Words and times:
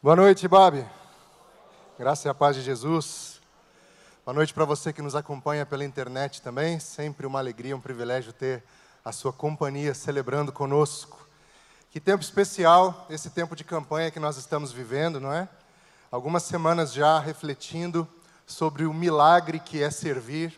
Boa 0.00 0.14
noite, 0.14 0.46
Babi. 0.46 0.86
Graça 1.98 2.28
e 2.28 2.30
a 2.30 2.34
paz 2.34 2.54
de 2.54 2.62
Jesus. 2.62 3.40
Boa 4.24 4.32
noite 4.32 4.54
para 4.54 4.64
você 4.64 4.92
que 4.92 5.02
nos 5.02 5.16
acompanha 5.16 5.66
pela 5.66 5.84
internet 5.84 6.40
também. 6.40 6.78
Sempre 6.78 7.26
uma 7.26 7.40
alegria, 7.40 7.74
um 7.74 7.80
privilégio 7.80 8.32
ter 8.32 8.62
a 9.04 9.10
sua 9.10 9.32
companhia 9.32 9.92
celebrando 9.94 10.52
conosco. 10.52 11.26
Que 11.90 11.98
tempo 11.98 12.22
especial 12.22 13.08
esse 13.10 13.30
tempo 13.30 13.56
de 13.56 13.64
campanha 13.64 14.08
que 14.08 14.20
nós 14.20 14.36
estamos 14.36 14.70
vivendo, 14.70 15.18
não 15.18 15.32
é? 15.32 15.48
Algumas 16.12 16.44
semanas 16.44 16.92
já 16.92 17.18
refletindo 17.18 18.06
sobre 18.46 18.86
o 18.86 18.94
milagre 18.94 19.58
que 19.58 19.82
é 19.82 19.90
servir. 19.90 20.56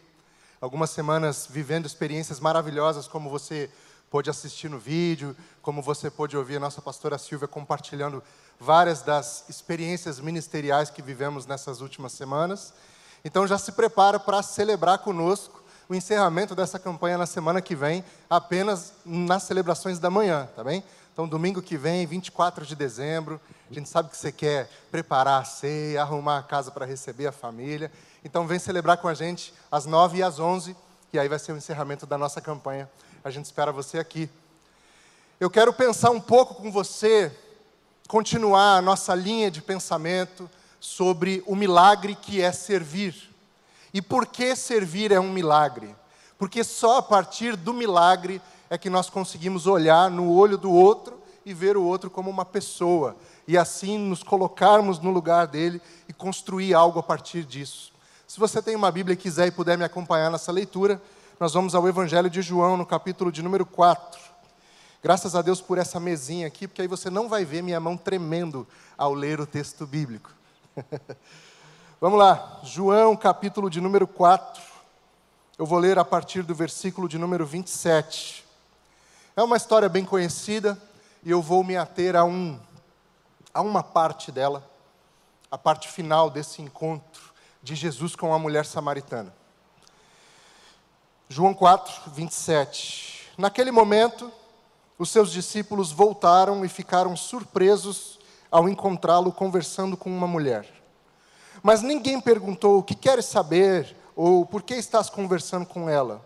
Algumas 0.61 0.91
semanas 0.91 1.49
vivendo 1.49 1.87
experiências 1.87 2.41
maravilhosas, 2.41 3.09
como 3.09 3.31
você 3.31 3.71
pôde 4.11 4.29
assistir 4.29 4.69
no 4.69 4.79
vídeo, 4.79 5.37
como 5.63 5.81
você 5.81 6.11
pôde 6.11 6.37
ouvir 6.37 6.57
a 6.57 6.61
nossa 6.61 6.83
pastora 6.83 7.17
Silvia 7.17 7.47
compartilhando 7.47 8.23
várias 8.59 9.03
das 9.03 9.45
experiências 9.49 10.19
ministeriais 10.19 10.91
que 10.91 11.01
vivemos 11.01 11.47
nessas 11.47 11.81
últimas 11.81 12.13
semanas. 12.13 12.75
Então 13.25 13.47
já 13.47 13.57
se 13.57 13.73
prepara 13.73 14.19
para 14.19 14.43
celebrar 14.43 14.99
conosco 14.99 15.63
o 15.89 15.95
encerramento 15.95 16.55
dessa 16.55 16.79
campanha 16.79 17.19
na 17.19 17.27
semana 17.27 17.61
que 17.61 17.75
vem, 17.75 18.05
apenas 18.29 18.93
nas 19.05 19.45
celebrações 19.45 19.99
da 19.99 20.11
manhã, 20.11 20.49
tá 20.55 20.63
bem? 20.63 20.85
Então 21.13 21.29
domingo 21.29 21.61
que 21.61 21.77
vem, 21.77 22.07
24 22.07 22.65
de 22.65 22.75
dezembro, 22.75 23.41
a 23.71 23.75
gente 23.75 23.89
sabe 23.89 24.09
que 24.09 24.17
você 24.17 24.33
quer 24.33 24.71
preparar 24.91 25.43
a 25.43 25.45
ceia, 25.45 26.03
arrumar 26.03 26.39
a 26.39 26.43
casa 26.43 26.71
para 26.71 26.87
receber 26.87 27.27
a 27.27 27.33
família. 27.33 27.91
Então 28.25 28.47
vem 28.47 28.59
celebrar 28.59 28.99
com 28.99 29.09
a 29.09 29.15
gente 29.15 29.53
às 29.71 29.87
9 29.87 30.19
e 30.19 30.23
às 30.23 30.39
11, 30.39 30.77
e 31.13 31.19
aí 31.19 31.29
vai 31.29 31.39
ser 31.39 31.53
o 31.53 31.57
encerramento 31.57 32.07
da 32.07 32.17
nossa 32.17 32.41
campanha. 32.41 32.89
A 33.23 33.29
gente 33.29 33.45
espera 33.45 33.71
você 33.71 33.99
aqui. 33.99 34.31
Eu 35.39 35.51
quero 35.51 35.75
pensar 35.75 36.11
um 36.11 36.21
pouco 36.21 36.55
com 36.55 36.73
você 36.73 37.31
continuar 38.09 38.79
a 38.79 38.83
nossa 38.83 39.15
linha 39.15 39.51
de 39.51 39.61
pensamento 39.61 40.49
sobre 40.81 41.43
o 41.47 41.55
milagre 41.55 42.15
que 42.15 42.41
é 42.41 42.51
servir. 42.51 43.15
E 43.93 44.01
por 44.01 44.25
que 44.25 44.57
servir 44.57 45.13
é 45.13 45.21
um 45.21 45.31
milagre? 45.31 45.95
Porque 46.39 46.65
só 46.65 46.97
a 46.97 47.03
partir 47.03 47.57
do 47.57 47.75
milagre 47.75 48.41
é 48.71 48.79
que 48.79 48.89
nós 48.89 49.11
conseguimos 49.11 49.67
olhar 49.67 50.11
no 50.11 50.33
olho 50.33 50.57
do 50.57 50.73
outro 50.73 51.21
e 51.45 51.53
ver 51.53 51.77
o 51.77 51.83
outro 51.83 52.09
como 52.09 52.31
uma 52.31 52.45
pessoa, 52.47 53.17
e 53.47 53.59
assim 53.59 53.99
nos 53.99 54.23
colocarmos 54.23 54.99
no 54.99 55.11
lugar 55.11 55.47
dele 55.47 55.81
e 56.09 56.13
construir 56.13 56.73
algo 56.73 56.99
a 56.99 57.03
partir 57.03 57.45
disso. 57.45 57.93
Se 58.27 58.41
você 58.41 58.63
tem 58.63 58.77
uma 58.77 58.91
Bíblia 58.91 59.13
e 59.13 59.17
quiser 59.17 59.49
e 59.49 59.51
puder 59.51 59.77
me 59.77 59.85
acompanhar 59.85 60.31
nessa 60.31 60.53
leitura, 60.53 61.03
nós 61.41 61.55
vamos 61.55 61.75
ao 61.75 61.89
Evangelho 61.89 62.29
de 62.29 62.43
João, 62.43 62.77
no 62.77 62.85
capítulo 62.85 63.33
de 63.33 63.43
número 63.43 63.65
4. 63.65 64.21
Graças 65.03 65.35
a 65.35 65.41
Deus 65.41 65.59
por 65.59 65.79
essa 65.79 65.99
mesinha 65.99 66.47
aqui, 66.47 66.69
porque 66.69 66.83
aí 66.83 66.87
você 66.87 67.09
não 67.09 67.31
vai 67.31 67.47
ver 67.47 67.63
minha 67.63 67.81
mão 67.81 67.97
tremendo 67.97 68.69
ao 68.99 69.15
ler 69.15 69.41
o 69.41 69.47
texto 69.47 69.87
bíblico. 69.87 70.31
Vamos 71.99 72.19
lá, 72.19 72.61
João, 72.63 73.17
capítulo 73.17 73.71
de 73.71 73.81
número 73.81 74.07
4. 74.07 74.63
Eu 75.57 75.65
vou 75.65 75.79
ler 75.79 75.99
a 75.99 76.05
partir 76.05 76.43
do 76.43 76.55
versículo 76.55 77.09
de 77.09 77.17
número 77.17 77.47
27. 77.47 78.45
É 79.35 79.43
uma 79.43 79.57
história 79.57 79.89
bem 79.89 80.05
conhecida 80.05 80.79
e 81.23 81.31
eu 81.31 81.41
vou 81.41 81.65
me 81.65 81.75
ater 81.75 82.17
a, 82.17 82.23
um, 82.23 82.61
a 83.55 83.63
uma 83.63 83.83
parte 83.83 84.31
dela, 84.31 84.63
a 85.51 85.57
parte 85.57 85.89
final 85.89 86.29
desse 86.29 86.61
encontro 86.61 87.33
de 87.63 87.75
Jesus 87.75 88.15
com 88.15 88.35
a 88.35 88.39
mulher 88.39 88.67
samaritana. 88.67 89.40
João 91.33 91.55
4, 91.55 92.11
27. 92.11 93.31
Naquele 93.39 93.71
momento, 93.71 94.33
os 94.99 95.11
seus 95.11 95.31
discípulos 95.31 95.93
voltaram 95.93 96.65
e 96.65 96.69
ficaram 96.69 97.15
surpresos 97.15 98.19
ao 98.51 98.69
encontrá-lo 98.69 99.31
conversando 99.31 99.97
com 99.97 100.11
uma 100.11 100.27
mulher. 100.27 100.67
Mas 101.63 101.83
ninguém 101.83 102.21
perguntou 102.21 102.79
o 102.79 102.83
que 102.83 102.97
queres 102.97 103.27
saber 103.27 103.97
ou 104.17 104.45
por 104.45 104.65
que 104.65 104.75
estás 104.75 105.09
conversando 105.09 105.67
com 105.67 105.89
ela. 105.89 106.21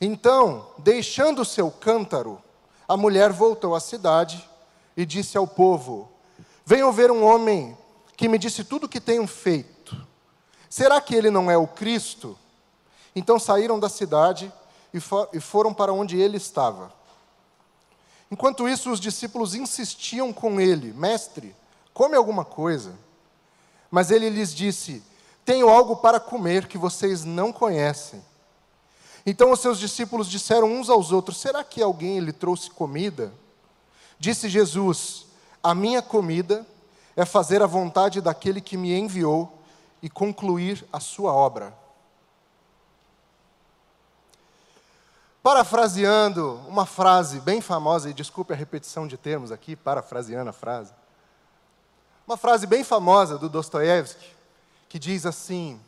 Então, 0.00 0.68
deixando 0.78 1.42
o 1.42 1.44
seu 1.44 1.68
cântaro, 1.68 2.40
a 2.86 2.96
mulher 2.96 3.32
voltou 3.32 3.74
à 3.74 3.80
cidade 3.80 4.48
e 4.96 5.04
disse 5.04 5.36
ao 5.36 5.48
povo: 5.48 6.08
Venham 6.64 6.92
ver 6.92 7.10
um 7.10 7.24
homem 7.24 7.76
que 8.16 8.28
me 8.28 8.38
disse 8.38 8.62
tudo 8.62 8.84
o 8.84 8.88
que 8.88 9.00
tenho 9.00 9.26
feito. 9.26 10.00
Será 10.70 11.00
que 11.00 11.12
ele 11.12 11.28
não 11.28 11.50
é 11.50 11.56
o 11.56 11.66
Cristo? 11.66 12.38
Então 13.14 13.38
saíram 13.38 13.78
da 13.78 13.88
cidade 13.88 14.52
e, 14.92 15.00
for 15.00 15.28
e 15.32 15.40
foram 15.40 15.72
para 15.72 15.92
onde 15.92 16.16
ele 16.16 16.36
estava. 16.36 16.92
Enquanto 18.30 18.68
isso, 18.68 18.90
os 18.90 18.98
discípulos 18.98 19.54
insistiam 19.54 20.32
com 20.32 20.60
ele: 20.60 20.92
Mestre, 20.92 21.54
come 21.92 22.16
alguma 22.16 22.44
coisa. 22.44 22.94
Mas 23.90 24.10
ele 24.10 24.28
lhes 24.28 24.52
disse: 24.52 25.02
Tenho 25.44 25.68
algo 25.68 25.96
para 25.96 26.18
comer 26.18 26.66
que 26.66 26.76
vocês 26.76 27.24
não 27.24 27.52
conhecem. 27.52 28.22
Então 29.26 29.52
os 29.52 29.60
seus 29.60 29.78
discípulos 29.78 30.28
disseram 30.28 30.72
uns 30.72 30.90
aos 30.90 31.12
outros: 31.12 31.36
Será 31.36 31.62
que 31.62 31.82
alguém 31.82 32.18
lhe 32.18 32.32
trouxe 32.32 32.70
comida? 32.70 33.32
Disse 34.18 34.48
Jesus: 34.48 35.26
A 35.62 35.74
minha 35.74 36.02
comida 36.02 36.66
é 37.16 37.24
fazer 37.24 37.62
a 37.62 37.66
vontade 37.66 38.20
daquele 38.20 38.60
que 38.60 38.76
me 38.76 38.98
enviou 38.98 39.60
e 40.02 40.10
concluir 40.10 40.84
a 40.92 40.98
sua 40.98 41.32
obra. 41.32 41.83
Parafraseando 45.44 46.54
uma 46.66 46.86
frase 46.86 47.38
bem 47.38 47.60
famosa, 47.60 48.08
e 48.08 48.14
desculpe 48.14 48.54
a 48.54 48.56
repetição 48.56 49.06
de 49.06 49.18
termos 49.18 49.52
aqui, 49.52 49.76
parafraseando 49.76 50.48
a 50.48 50.54
frase. 50.54 50.90
Uma 52.26 52.38
frase 52.38 52.66
bem 52.66 52.82
famosa 52.82 53.36
do 53.36 53.46
Dostoiévski, 53.50 54.26
que 54.88 54.98
diz 54.98 55.26
assim: 55.26 55.78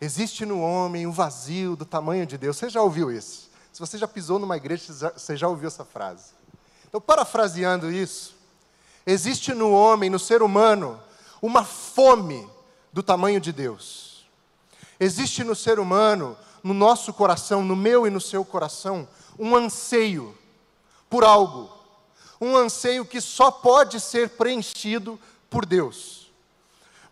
Existe 0.00 0.46
no 0.46 0.62
homem 0.62 1.06
um 1.06 1.12
vazio 1.12 1.76
do 1.76 1.84
tamanho 1.84 2.24
de 2.24 2.38
Deus. 2.38 2.56
Você 2.56 2.70
já 2.70 2.80
ouviu 2.80 3.12
isso? 3.12 3.50
Se 3.70 3.78
você 3.78 3.98
já 3.98 4.08
pisou 4.08 4.38
numa 4.38 4.56
igreja, 4.56 5.12
você 5.14 5.36
já 5.36 5.46
ouviu 5.46 5.66
essa 5.66 5.84
frase. 5.84 6.32
Então, 6.88 7.02
parafraseando 7.02 7.92
isso, 7.92 8.34
existe 9.06 9.52
no 9.52 9.72
homem, 9.72 10.08
no 10.08 10.18
ser 10.18 10.40
humano, 10.40 10.98
uma 11.42 11.66
fome 11.66 12.48
do 12.90 13.02
tamanho 13.02 13.42
de 13.42 13.52
Deus. 13.52 14.26
Existe 14.98 15.44
no 15.44 15.54
ser 15.54 15.78
humano 15.78 16.34
no 16.62 16.74
nosso 16.74 17.12
coração, 17.12 17.64
no 17.64 17.76
meu 17.76 18.06
e 18.06 18.10
no 18.10 18.20
seu 18.20 18.44
coração, 18.44 19.08
um 19.38 19.56
anseio 19.56 20.36
por 21.08 21.24
algo. 21.24 21.70
Um 22.40 22.56
anseio 22.56 23.04
que 23.04 23.20
só 23.20 23.50
pode 23.50 24.00
ser 24.00 24.30
preenchido 24.30 25.18
por 25.48 25.66
Deus. 25.66 26.30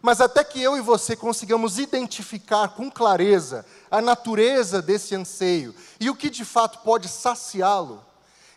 Mas 0.00 0.20
até 0.20 0.44
que 0.44 0.62
eu 0.62 0.76
e 0.76 0.80
você 0.80 1.16
consigamos 1.16 1.78
identificar 1.78 2.68
com 2.68 2.90
clareza 2.90 3.66
a 3.90 4.00
natureza 4.00 4.80
desse 4.80 5.14
anseio 5.14 5.74
e 5.98 6.08
o 6.08 6.14
que 6.14 6.30
de 6.30 6.44
fato 6.44 6.78
pode 6.80 7.08
saciá-lo, 7.08 8.02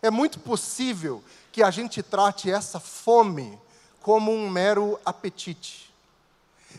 é 0.02 0.12
muito 0.12 0.40
possível 0.40 1.24
que 1.52 1.64
a 1.64 1.72
gente 1.72 2.04
trate 2.04 2.50
essa 2.50 2.80
fome 2.80 3.60
como 4.02 4.32
um 4.32 4.50
mero 4.50 5.00
apetite. 5.04 5.92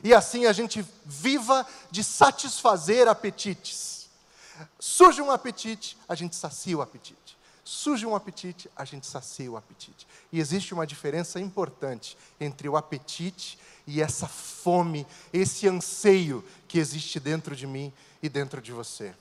E 0.02 0.14
assim 0.14 0.46
a 0.46 0.52
gente 0.52 0.84
viva 1.04 1.66
de 1.90 2.02
satisfazer 2.02 3.08
apetites 3.08 4.01
Surge 4.78 5.20
um 5.22 5.30
apetite, 5.30 5.96
a 6.08 6.14
gente 6.14 6.36
sacia 6.36 6.76
o 6.76 6.82
apetite. 6.82 7.38
Surge 7.64 8.04
um 8.04 8.14
apetite, 8.14 8.70
a 8.76 8.84
gente 8.84 9.06
sacia 9.06 9.50
o 9.50 9.56
apetite. 9.56 10.06
E 10.32 10.40
existe 10.40 10.74
uma 10.74 10.86
diferença 10.86 11.38
importante 11.38 12.16
entre 12.40 12.68
o 12.68 12.76
apetite 12.76 13.58
e 13.86 14.00
essa 14.00 14.26
fome, 14.26 15.06
esse 15.32 15.68
anseio 15.68 16.44
que 16.66 16.78
existe 16.78 17.20
dentro 17.20 17.54
de 17.54 17.66
mim 17.66 17.92
e 18.22 18.28
dentro 18.28 18.60
de 18.60 18.72
você. 18.72 19.14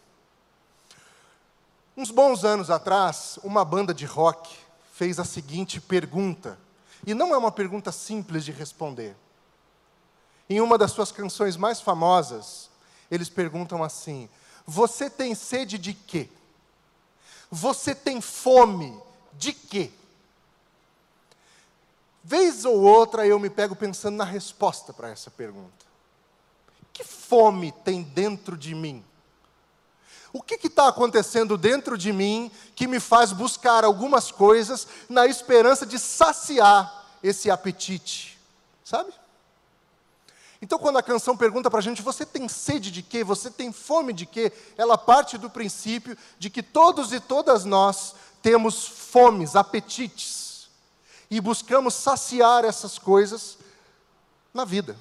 Uns 1.95 2.09
bons 2.09 2.43
anos 2.43 2.69
atrás, 2.69 3.37
uma 3.43 3.65
banda 3.65 3.93
de 3.93 4.05
rock 4.05 4.49
fez 4.93 5.19
a 5.19 5.25
seguinte 5.25 5.81
pergunta, 5.81 6.57
e 7.05 7.13
não 7.13 7.33
é 7.33 7.37
uma 7.37 7.51
pergunta 7.51 7.91
simples 7.91 8.45
de 8.45 8.51
responder. 8.51 9.15
Em 10.49 10.61
uma 10.61 10.77
das 10.77 10.91
suas 10.91 11.11
canções 11.11 11.57
mais 11.57 11.81
famosas, 11.81 12.69
eles 13.09 13.29
perguntam 13.29 13.83
assim: 13.83 14.29
você 14.71 15.09
tem 15.09 15.35
sede 15.35 15.77
de 15.77 15.93
quê? 15.93 16.29
Você 17.51 17.93
tem 17.93 18.21
fome 18.21 18.97
de 19.33 19.51
quê? 19.51 19.91
Vez 22.23 22.63
ou 22.63 22.79
outra 22.79 23.27
eu 23.27 23.37
me 23.37 23.49
pego 23.49 23.75
pensando 23.75 24.15
na 24.15 24.23
resposta 24.23 24.93
para 24.93 25.09
essa 25.09 25.29
pergunta. 25.29 25.85
Que 26.93 27.03
fome 27.03 27.73
tem 27.83 28.01
dentro 28.01 28.55
de 28.55 28.73
mim? 28.73 29.03
O 30.31 30.41
que 30.41 30.55
está 30.65 30.87
acontecendo 30.87 31.57
dentro 31.57 31.97
de 31.97 32.13
mim 32.13 32.49
que 32.73 32.87
me 32.87 33.01
faz 33.01 33.33
buscar 33.33 33.83
algumas 33.83 34.31
coisas 34.31 34.87
na 35.09 35.27
esperança 35.27 35.85
de 35.85 35.99
saciar 35.99 37.17
esse 37.21 37.51
apetite? 37.51 38.39
Sabe? 38.85 39.11
Então, 40.61 40.77
quando 40.77 40.97
a 40.97 41.03
canção 41.03 41.35
pergunta 41.35 41.71
para 41.71 41.79
a 41.79 41.81
gente, 41.81 42.03
você 42.03 42.25
tem 42.25 42.47
sede 42.47 42.91
de 42.91 43.01
quê? 43.01 43.23
Você 43.23 43.49
tem 43.49 43.71
fome 43.71 44.13
de 44.13 44.27
quê? 44.27 44.53
Ela 44.77 44.97
parte 44.97 45.37
do 45.37 45.49
princípio 45.49 46.15
de 46.37 46.49
que 46.51 46.61
todos 46.61 47.11
e 47.11 47.19
todas 47.19 47.65
nós 47.65 48.13
temos 48.41 48.85
fomes, 48.85 49.55
apetites. 49.55 50.69
e 51.31 51.39
buscamos 51.39 51.93
saciar 51.93 52.65
essas 52.65 52.99
coisas 52.99 53.57
na 54.53 54.65
vida. 54.65 54.97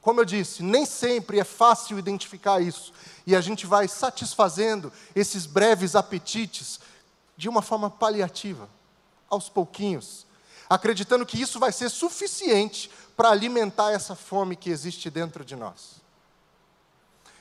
Como 0.00 0.20
eu 0.20 0.24
disse, 0.24 0.62
nem 0.62 0.86
sempre 0.86 1.40
é 1.40 1.44
fácil 1.44 1.98
identificar 1.98 2.60
isso, 2.60 2.92
e 3.26 3.34
a 3.34 3.40
gente 3.40 3.66
vai 3.66 3.88
satisfazendo 3.88 4.92
esses 5.12 5.44
breves 5.44 5.96
apetites 5.96 6.78
de 7.36 7.48
uma 7.48 7.62
forma 7.62 7.90
paliativa, 7.90 8.68
aos 9.28 9.48
pouquinhos, 9.48 10.24
acreditando 10.70 11.26
que 11.26 11.40
isso 11.40 11.58
vai 11.58 11.72
ser 11.72 11.88
suficiente 11.88 12.90
para 13.16 13.30
alimentar 13.30 13.92
essa 13.92 14.14
fome 14.14 14.56
que 14.56 14.70
existe 14.70 15.10
dentro 15.10 15.44
de 15.44 15.54
nós. 15.54 16.02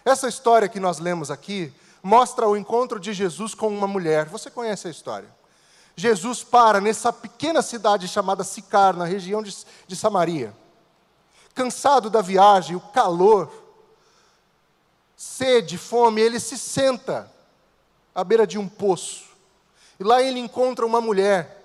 Essa 0.06 0.28
história 0.28 0.68
que 0.68 0.80
nós 0.80 1.00
lemos 1.00 1.32
aqui 1.32 1.74
mostra 2.02 2.48
o 2.48 2.58
encontro 2.58 3.00
de 3.00 3.14
Jesus 3.14 3.56
com 3.56 3.68
uma 3.70 3.88
mulher. 3.88 4.26
Você 4.26 4.52
conhece 4.52 4.88
a 4.88 4.92
história? 4.92 5.30
Jesus 5.96 6.44
para 6.44 6.82
nessa 6.82 7.14
pequena 7.14 7.62
cidade 7.62 8.08
chamada 8.08 8.44
Sicar, 8.44 8.96
na 8.96 9.06
região 9.06 9.42
de, 9.42 9.56
de 9.88 9.96
Samaria. 9.96 10.54
Cansado 11.54 12.10
da 12.10 12.22
viagem, 12.22 12.76
o 12.76 12.80
calor, 12.80 13.52
sede, 15.16 15.78
fome, 15.78 16.20
ele 16.20 16.40
se 16.40 16.58
senta 16.58 17.32
à 18.14 18.24
beira 18.24 18.46
de 18.46 18.58
um 18.58 18.68
poço. 18.68 19.26
E 20.00 20.04
lá 20.04 20.22
ele 20.22 20.40
encontra 20.40 20.86
uma 20.86 21.00
mulher. 21.00 21.63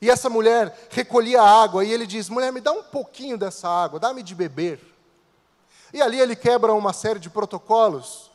E 0.00 0.10
essa 0.10 0.28
mulher 0.28 0.88
recolhia 0.90 1.42
água 1.42 1.84
e 1.84 1.92
ele 1.92 2.06
diz: 2.06 2.28
Mulher, 2.28 2.52
me 2.52 2.60
dá 2.60 2.72
um 2.72 2.82
pouquinho 2.82 3.38
dessa 3.38 3.68
água, 3.68 3.98
dá-me 3.98 4.22
de 4.22 4.34
beber. 4.34 4.80
E 5.92 6.02
ali 6.02 6.20
ele 6.20 6.36
quebra 6.36 6.74
uma 6.74 6.92
série 6.92 7.18
de 7.18 7.30
protocolos 7.30 8.30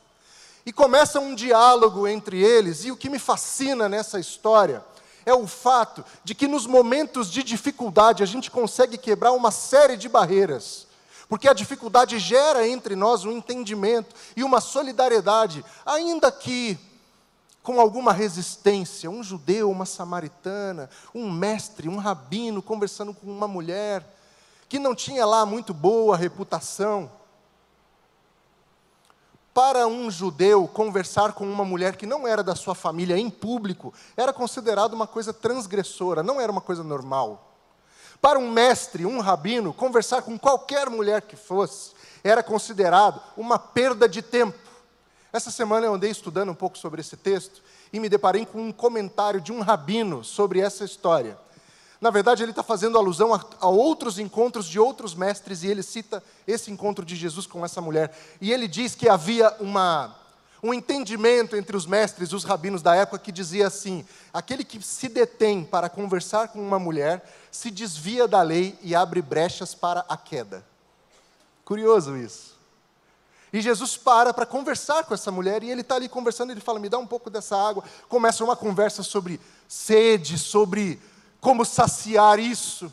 e 0.65 0.71
começa 0.71 1.19
um 1.19 1.35
diálogo 1.35 2.07
entre 2.07 2.41
eles. 2.41 2.85
E 2.85 2.91
o 2.91 2.97
que 2.97 3.09
me 3.09 3.19
fascina 3.19 3.87
nessa 3.87 4.19
história 4.19 4.83
é 5.25 5.33
o 5.33 5.45
fato 5.45 6.03
de 6.23 6.33
que 6.33 6.47
nos 6.47 6.65
momentos 6.65 7.29
de 7.29 7.43
dificuldade 7.43 8.23
a 8.23 8.25
gente 8.25 8.49
consegue 8.49 8.97
quebrar 8.97 9.31
uma 9.31 9.51
série 9.51 9.97
de 9.97 10.09
barreiras. 10.09 10.87
Porque 11.29 11.47
a 11.47 11.53
dificuldade 11.53 12.19
gera 12.19 12.67
entre 12.67 12.95
nós 12.95 13.23
um 13.23 13.31
entendimento 13.31 14.15
e 14.35 14.43
uma 14.43 14.59
solidariedade, 14.59 15.63
ainda 15.85 16.31
que 16.31 16.77
com 17.63 17.79
alguma 17.79 18.13
resistência. 18.13 19.09
Um 19.09 19.23
judeu, 19.23 19.69
uma 19.69 19.85
samaritana, 19.85 20.89
um 21.13 21.29
mestre, 21.29 21.87
um 21.87 21.97
rabino 21.97 22.61
conversando 22.61 23.13
com 23.13 23.27
uma 23.27 23.47
mulher 23.47 24.05
que 24.67 24.79
não 24.79 24.95
tinha 24.95 25.25
lá 25.25 25.45
muito 25.45 25.73
boa 25.73 26.15
reputação. 26.15 27.11
Para 29.53 29.85
um 29.85 30.09
judeu, 30.09 30.65
conversar 30.65 31.33
com 31.33 31.43
uma 31.45 31.65
mulher 31.65 31.97
que 31.97 32.05
não 32.05 32.25
era 32.25 32.41
da 32.41 32.55
sua 32.55 32.73
família 32.73 33.17
em 33.17 33.29
público 33.29 33.93
era 34.15 34.31
considerado 34.31 34.93
uma 34.93 35.05
coisa 35.05 35.33
transgressora, 35.33 36.23
não 36.23 36.39
era 36.39 36.51
uma 36.51 36.61
coisa 36.61 36.83
normal. 36.83 37.49
Para 38.21 38.39
um 38.39 38.49
mestre, 38.49 39.05
um 39.05 39.19
rabino, 39.19 39.73
conversar 39.73 40.21
com 40.21 40.39
qualquer 40.39 40.89
mulher 40.89 41.23
que 41.23 41.35
fosse 41.35 41.91
era 42.23 42.41
considerado 42.41 43.21
uma 43.35 43.59
perda 43.59 44.07
de 44.07 44.21
tempo. 44.21 44.70
Essa 45.33 45.49
semana 45.49 45.85
eu 45.85 45.93
andei 45.93 46.11
estudando 46.11 46.49
um 46.49 46.55
pouco 46.55 46.77
sobre 46.77 46.99
esse 46.99 47.15
texto 47.15 47.61
e 47.93 47.99
me 47.99 48.09
deparei 48.09 48.45
com 48.45 48.61
um 48.61 48.71
comentário 48.71 49.39
de 49.39 49.51
um 49.51 49.61
rabino 49.61 50.23
sobre 50.23 50.59
essa 50.59 50.83
história. 50.83 51.37
Na 52.01 52.09
verdade, 52.09 52.41
ele 52.41 52.51
está 52.51 52.63
fazendo 52.63 52.97
alusão 52.97 53.33
a, 53.33 53.45
a, 53.59 53.67
outros 53.67 54.17
encontros 54.17 54.65
de 54.65 54.79
outros 54.79 55.13
mestres, 55.13 55.61
e 55.61 55.67
ele 55.67 55.83
cita 55.83 56.21
esse 56.47 56.71
encontro 56.71 57.05
de 57.05 57.15
Jesus 57.15 57.45
com 57.45 57.63
essa 57.63 57.79
mulher. 57.79 58.17
E 58.41 58.51
ele 58.51 58.67
diz 58.67 58.95
que 58.95 59.07
havia 59.07 59.55
uma, 59.59 60.15
um 60.63 60.73
entendimento 60.73 61.55
entre 61.55 61.77
os 61.77 61.85
mestres, 61.85 62.33
os 62.33 62.43
rabinos 62.43 62.81
da 62.81 62.95
época, 62.95 63.19
que 63.19 63.31
dizia 63.31 63.67
assim: 63.67 64.03
aquele 64.33 64.63
que 64.63 64.81
se 64.81 65.07
detém 65.07 65.63
para 65.63 65.89
conversar 65.89 66.47
com 66.47 66.59
uma 66.59 66.79
mulher 66.79 67.23
se 67.51 67.69
desvia 67.69 68.27
da 68.27 68.41
lei 68.41 68.77
e 68.81 68.95
abre 68.95 69.21
brechas 69.21 69.75
para 69.75 70.03
a 70.09 70.17
queda. 70.17 70.65
Curioso 71.63 72.17
isso. 72.17 72.60
E 73.53 73.61
Jesus 73.61 73.97
para 73.97 74.33
para 74.33 74.45
conversar 74.45 75.03
com 75.03 75.13
essa 75.13 75.31
mulher, 75.31 75.61
e 75.61 75.69
ele 75.69 75.81
está 75.81 75.95
ali 75.95 76.07
conversando, 76.07 76.51
ele 76.51 76.61
fala: 76.61 76.79
Me 76.79 76.87
dá 76.87 76.97
um 76.97 77.07
pouco 77.07 77.29
dessa 77.29 77.57
água. 77.57 77.83
Começa 78.07 78.43
uma 78.43 78.55
conversa 78.55 79.03
sobre 79.03 79.39
sede, 79.67 80.37
sobre 80.37 81.01
como 81.39 81.65
saciar 81.65 82.39
isso. 82.39 82.91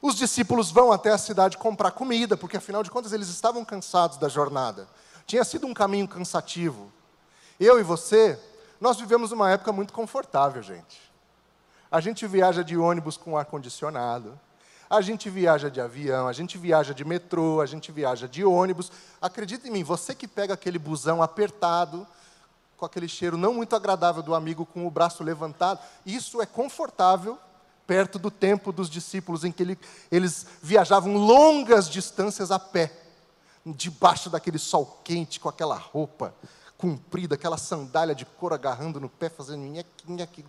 Os 0.00 0.16
discípulos 0.16 0.70
vão 0.70 0.90
até 0.90 1.10
a 1.10 1.18
cidade 1.18 1.58
comprar 1.58 1.90
comida, 1.92 2.36
porque 2.36 2.56
afinal 2.56 2.82
de 2.82 2.90
contas 2.90 3.12
eles 3.12 3.28
estavam 3.28 3.64
cansados 3.64 4.16
da 4.16 4.28
jornada. 4.28 4.88
Tinha 5.26 5.44
sido 5.44 5.66
um 5.66 5.74
caminho 5.74 6.08
cansativo. 6.08 6.92
Eu 7.60 7.78
e 7.78 7.82
você, 7.82 8.38
nós 8.80 8.96
vivemos 8.98 9.30
uma 9.30 9.50
época 9.50 9.70
muito 9.72 9.92
confortável, 9.92 10.60
gente. 10.62 11.00
A 11.90 12.00
gente 12.00 12.26
viaja 12.26 12.64
de 12.64 12.76
ônibus 12.76 13.16
com 13.16 13.36
ar-condicionado, 13.36 14.38
a 14.92 15.00
gente 15.00 15.30
viaja 15.30 15.70
de 15.70 15.80
avião, 15.80 16.28
a 16.28 16.34
gente 16.34 16.58
viaja 16.58 16.92
de 16.92 17.02
metrô, 17.02 17.62
a 17.62 17.66
gente 17.66 17.90
viaja 17.90 18.28
de 18.28 18.44
ônibus. 18.44 18.92
Acredita 19.22 19.66
em 19.66 19.70
mim, 19.70 19.82
você 19.82 20.14
que 20.14 20.28
pega 20.28 20.52
aquele 20.52 20.78
busão 20.78 21.22
apertado, 21.22 22.06
com 22.76 22.84
aquele 22.84 23.08
cheiro 23.08 23.38
não 23.38 23.54
muito 23.54 23.74
agradável 23.74 24.22
do 24.22 24.34
amigo 24.34 24.66
com 24.66 24.86
o 24.86 24.90
braço 24.90 25.24
levantado. 25.24 25.80
Isso 26.04 26.42
é 26.42 26.46
confortável 26.46 27.38
perto 27.86 28.18
do 28.18 28.30
tempo 28.30 28.70
dos 28.70 28.90
discípulos, 28.90 29.44
em 29.44 29.50
que 29.50 29.62
ele, 29.62 29.78
eles 30.10 30.46
viajavam 30.62 31.16
longas 31.16 31.88
distâncias 31.88 32.50
a 32.50 32.58
pé, 32.58 32.92
debaixo 33.64 34.28
daquele 34.28 34.58
sol 34.58 35.00
quente, 35.02 35.40
com 35.40 35.48
aquela 35.48 35.74
roupa 35.74 36.34
comprida, 36.76 37.34
aquela 37.34 37.56
sandália 37.56 38.14
de 38.14 38.26
couro 38.26 38.54
agarrando 38.54 39.00
no 39.00 39.08
pé, 39.08 39.30
fazendo 39.30 39.62
nhequinha 39.62 40.24
aqui, 40.24 40.44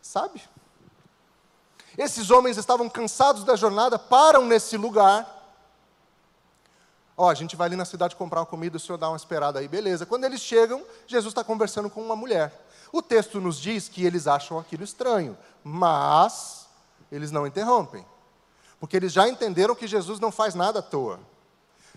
sabe? 0.00 0.40
Esses 1.96 2.30
homens 2.30 2.56
estavam 2.56 2.88
cansados 2.88 3.44
da 3.44 3.56
jornada, 3.56 3.98
param 3.98 4.46
nesse 4.46 4.76
lugar 4.76 5.42
Ó, 7.16 7.28
a 7.28 7.34
gente 7.34 7.56
vai 7.56 7.66
ali 7.68 7.76
na 7.76 7.84
cidade 7.84 8.16
comprar 8.16 8.40
uma 8.40 8.46
comida, 8.46 8.76
o 8.76 8.80
senhor 8.80 8.98
dá 8.98 9.08
uma 9.08 9.16
esperada 9.16 9.58
aí, 9.58 9.68
beleza. 9.68 10.06
Quando 10.06 10.24
eles 10.24 10.40
chegam, 10.40 10.82
Jesus 11.06 11.32
está 11.32 11.44
conversando 11.44 11.90
com 11.90 12.02
uma 12.02 12.16
mulher. 12.16 12.52
O 12.90 13.02
texto 13.02 13.40
nos 13.40 13.60
diz 13.60 13.88
que 13.88 14.04
eles 14.04 14.26
acham 14.26 14.58
aquilo 14.58 14.82
estranho, 14.82 15.36
mas 15.62 16.66
eles 17.10 17.30
não 17.30 17.46
interrompem, 17.46 18.04
porque 18.80 18.96
eles 18.96 19.12
já 19.12 19.28
entenderam 19.28 19.74
que 19.74 19.86
Jesus 19.86 20.18
não 20.18 20.32
faz 20.32 20.54
nada 20.54 20.78
à 20.78 20.82
toa. 20.82 21.20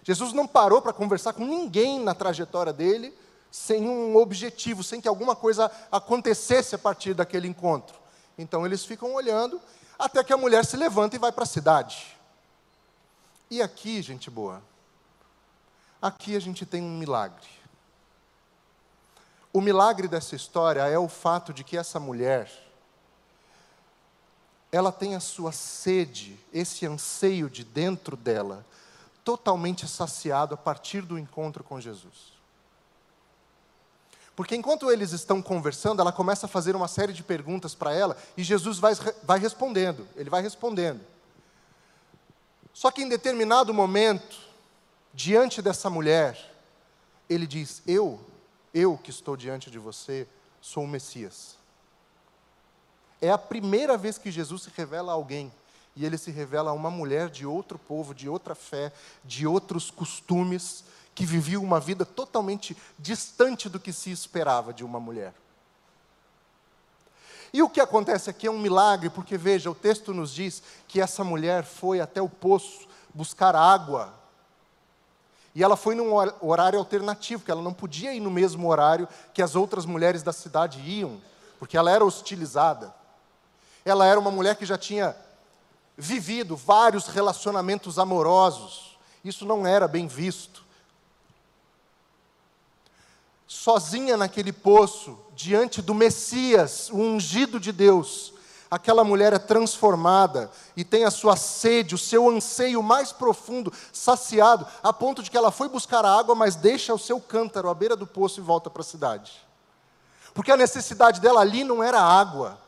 Jesus 0.03 0.33
não 0.33 0.45
parou 0.45 0.81
para 0.81 0.93
conversar 0.93 1.33
com 1.33 1.45
ninguém 1.45 1.99
na 1.99 2.13
trajetória 2.13 2.71
dele 2.71 3.11
sem 3.49 3.87
um 3.87 4.17
objetivo, 4.17 4.83
sem 4.83 4.99
que 4.99 5.07
alguma 5.07 5.35
coisa 5.35 5.71
acontecesse 5.91 6.75
a 6.75 6.77
partir 6.77 7.13
daquele 7.13 7.47
encontro. 7.47 7.95
Então 8.37 8.65
eles 8.65 8.83
ficam 8.83 9.13
olhando 9.13 9.61
até 9.97 10.23
que 10.23 10.33
a 10.33 10.37
mulher 10.37 10.65
se 10.65 10.77
levanta 10.77 11.15
e 11.15 11.19
vai 11.19 11.31
para 11.31 11.43
a 11.43 11.47
cidade. 11.47 12.17
E 13.49 13.61
aqui, 13.61 14.01
gente 14.01 14.29
boa, 14.29 14.61
Aqui 16.05 16.35
a 16.35 16.39
gente 16.39 16.67
tem 16.67 16.83
um 16.83 16.99
milagre. 16.99 17.47
O 19.51 19.59
milagre 19.59 20.07
dessa 20.07 20.35
história 20.35 20.81
é 20.81 20.99
o 20.99 21.07
fato 21.07 21.51
de 21.51 21.63
que 21.63 21.75
essa 21.75 21.99
mulher, 21.99 22.47
ela 24.71 24.91
tem 24.91 25.15
a 25.15 25.19
sua 25.19 25.51
sede, 25.51 26.39
esse 26.53 26.85
anseio 26.85 27.49
de 27.49 27.63
dentro 27.63 28.15
dela, 28.15 28.63
totalmente 29.23 29.87
saciado 29.87 30.53
a 30.53 30.57
partir 30.57 31.01
do 31.01 31.17
encontro 31.17 31.63
com 31.63 31.81
Jesus. 31.81 32.34
Porque 34.35 34.55
enquanto 34.55 34.91
eles 34.91 35.11
estão 35.11 35.41
conversando, 35.41 36.01
ela 36.01 36.11
começa 36.11 36.45
a 36.45 36.49
fazer 36.49 36.75
uma 36.75 36.87
série 36.87 37.13
de 37.13 37.23
perguntas 37.23 37.73
para 37.73 37.93
ela 37.93 38.17
e 38.35 38.43
Jesus 38.43 38.79
vai, 38.79 38.93
vai 39.23 39.39
respondendo, 39.39 40.05
ele 40.15 40.29
vai 40.29 40.41
respondendo. 40.41 40.99
Só 42.73 42.91
que 42.91 43.01
em 43.01 43.07
determinado 43.07 43.73
momento, 43.73 44.37
diante 45.13 45.61
dessa 45.61 45.89
mulher, 45.89 46.53
ele 47.29 47.47
diz: 47.47 47.81
Eu, 47.87 48.19
eu 48.73 48.97
que 48.97 49.09
estou 49.09 49.37
diante 49.37 49.71
de 49.71 49.79
você, 49.79 50.27
sou 50.61 50.83
o 50.83 50.87
Messias. 50.87 51.55
É 53.21 53.31
a 53.31 53.37
primeira 53.37 53.97
vez 53.97 54.17
que 54.17 54.29
Jesus 54.29 54.63
se 54.63 54.71
revela 54.75 55.13
a 55.13 55.15
alguém. 55.15 55.51
E 55.95 56.05
ele 56.05 56.17
se 56.17 56.29
revela 56.29 56.71
a 56.71 56.73
uma 56.73 56.91
mulher 56.91 57.29
de 57.29 57.45
outro 57.45 57.79
povo, 57.79 58.13
de 58.13 58.27
outra 58.27 58.53
fé, 58.53 58.91
de 59.23 59.47
outros 59.47 59.89
costumes, 59.89 60.83
que 61.15 61.25
vivia 61.25 61.59
uma 61.59 61.79
vida 61.79 62.05
totalmente 62.05 62.77
distante 62.99 63.67
do 63.69 63.79
que 63.79 63.91
se 63.91 64.11
esperava 64.11 64.71
de 64.73 64.83
uma 64.83 64.99
mulher. 64.99 65.33
E 67.53 67.63
o 67.63 67.69
que 67.69 67.79
acontece 67.79 68.29
aqui 68.29 68.45
é 68.45 68.51
um 68.51 68.59
milagre, 68.59 69.09
porque 69.09 69.37
veja, 69.37 69.71
o 69.71 69.75
texto 69.75 70.13
nos 70.13 70.33
diz 70.33 70.61
que 70.87 70.99
essa 70.99 71.23
mulher 71.23 71.63
foi 71.63 72.01
até 72.01 72.21
o 72.21 72.27
poço 72.27 72.85
buscar 73.13 73.55
água 73.55 74.13
e 75.55 75.63
ela 75.63 75.77
foi 75.77 75.95
num 75.95 76.13
horário 76.41 76.77
alternativo, 76.77 77.39
porque 77.39 77.51
ela 77.51 77.61
não 77.61 77.73
podia 77.73 78.13
ir 78.13 78.19
no 78.19 78.29
mesmo 78.29 78.67
horário 78.67 79.07
que 79.33 79.41
as 79.41 79.55
outras 79.55 79.85
mulheres 79.85 80.21
da 80.21 80.33
cidade 80.33 80.81
iam, 80.81 81.21
porque 81.57 81.77
ela 81.77 81.89
era 81.89 82.03
hostilizada. 82.03 82.93
Ela 83.85 84.05
era 84.05 84.19
uma 84.19 84.29
mulher 84.29 84.57
que 84.57 84.65
já 84.65 84.77
tinha 84.77 85.15
vivido 85.97 86.57
vários 86.57 87.07
relacionamentos 87.07 87.97
amorosos. 87.97 88.97
Isso 89.23 89.45
não 89.45 89.65
era 89.65 89.87
bem 89.87 90.07
visto. 90.07 90.64
Sozinha 93.47 94.17
naquele 94.17 94.51
poço, 94.51 95.17
diante 95.35 95.81
do 95.81 95.93
Messias, 95.93 96.89
o 96.89 96.97
ungido 96.97 97.59
de 97.59 97.71
Deus, 97.71 98.33
aquela 98.69 99.03
mulher 99.03 99.33
é 99.33 99.39
transformada 99.39 100.49
e 100.75 100.83
tem 100.83 101.03
a 101.03 101.11
sua 101.11 101.35
sede, 101.35 101.93
o 101.93 101.97
seu 101.97 102.29
anseio 102.29 102.81
mais 102.81 103.11
profundo 103.11 103.71
saciado, 103.93 104.65
a 104.81 104.91
ponto 104.91 105.21
de 105.21 105.29
que 105.29 105.37
ela 105.37 105.51
foi 105.51 105.69
buscar 105.69 106.03
a 106.03 106.17
água, 106.17 106.33
mas 106.33 106.55
deixa 106.55 106.93
o 106.93 106.99
seu 106.99 107.21
cântaro 107.21 107.69
à 107.69 107.73
beira 107.73 107.95
do 107.95 108.07
poço 108.07 108.39
e 108.39 108.43
volta 108.43 108.69
para 108.69 108.81
a 108.81 108.85
cidade. 108.85 109.45
Porque 110.33 110.51
a 110.51 110.57
necessidade 110.57 111.21
dela 111.21 111.41
ali 111.41 111.63
não 111.63 111.83
era 111.83 112.01
água, 112.01 112.59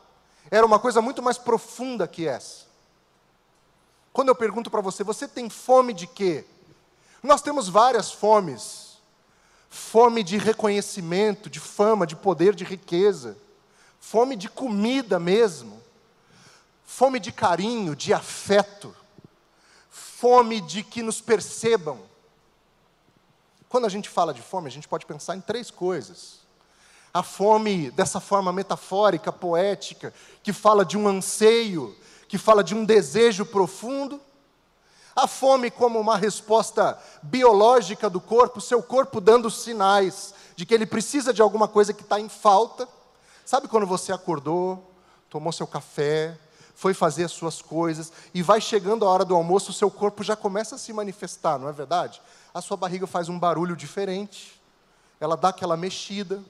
era 0.50 0.64
uma 0.64 0.78
coisa 0.78 1.02
muito 1.02 1.22
mais 1.22 1.36
profunda 1.36 2.06
que 2.08 2.26
essa. 2.26 2.66
Quando 4.12 4.28
eu 4.28 4.34
pergunto 4.34 4.70
para 4.70 4.80
você, 4.80 5.04
você 5.04 5.28
tem 5.28 5.50
fome 5.50 5.92
de 5.92 6.06
quê? 6.06 6.44
Nós 7.22 7.42
temos 7.42 7.68
várias 7.68 8.10
fomes. 8.10 8.87
Fome 9.68 10.22
de 10.22 10.36
reconhecimento, 10.38 11.50
de 11.50 11.60
fama, 11.60 12.06
de 12.06 12.16
poder, 12.16 12.54
de 12.54 12.64
riqueza. 12.64 13.36
Fome 14.00 14.36
de 14.36 14.48
comida 14.48 15.18
mesmo 15.18 15.78
fome 16.88 17.20
de 17.20 17.30
carinho, 17.30 17.94
de 17.94 18.14
afeto, 18.14 18.96
fome 19.90 20.58
de 20.58 20.82
que 20.82 21.02
nos 21.02 21.20
percebam. 21.20 22.00
Quando 23.68 23.84
a 23.84 23.90
gente 23.90 24.08
fala 24.08 24.32
de 24.32 24.40
fome, 24.40 24.68
a 24.68 24.70
gente 24.70 24.88
pode 24.88 25.04
pensar 25.04 25.36
em 25.36 25.40
três 25.40 25.70
coisas. 25.70 26.40
A 27.12 27.22
fome, 27.22 27.90
dessa 27.90 28.20
forma 28.20 28.52
metafórica, 28.52 29.30
poética, 29.30 30.14
que 30.42 30.52
fala 30.52 30.82
de 30.82 30.96
um 30.96 31.06
anseio, 31.06 31.94
que 32.26 32.38
fala 32.38 32.64
de 32.64 32.74
um 32.74 32.86
desejo 32.86 33.44
profundo. 33.44 34.18
A 35.18 35.26
fome, 35.26 35.68
como 35.68 35.98
uma 35.98 36.16
resposta 36.16 36.96
biológica 37.20 38.08
do 38.08 38.20
corpo, 38.20 38.60
seu 38.60 38.80
corpo 38.80 39.20
dando 39.20 39.50
sinais 39.50 40.32
de 40.54 40.64
que 40.64 40.72
ele 40.72 40.86
precisa 40.86 41.34
de 41.34 41.42
alguma 41.42 41.66
coisa 41.66 41.92
que 41.92 42.02
está 42.02 42.20
em 42.20 42.28
falta. 42.28 42.88
Sabe 43.44 43.66
quando 43.66 43.84
você 43.84 44.12
acordou, 44.12 44.92
tomou 45.28 45.52
seu 45.52 45.66
café, 45.66 46.38
foi 46.72 46.94
fazer 46.94 47.24
as 47.24 47.32
suas 47.32 47.60
coisas, 47.60 48.12
e 48.32 48.44
vai 48.44 48.60
chegando 48.60 49.04
a 49.04 49.10
hora 49.10 49.24
do 49.24 49.34
almoço, 49.34 49.72
o 49.72 49.74
seu 49.74 49.90
corpo 49.90 50.22
já 50.22 50.36
começa 50.36 50.76
a 50.76 50.78
se 50.78 50.92
manifestar, 50.92 51.58
não 51.58 51.68
é 51.68 51.72
verdade? 51.72 52.22
A 52.54 52.60
sua 52.60 52.76
barriga 52.76 53.04
faz 53.04 53.28
um 53.28 53.40
barulho 53.40 53.74
diferente, 53.74 54.62
ela 55.18 55.36
dá 55.36 55.48
aquela 55.48 55.76
mexida, 55.76 56.40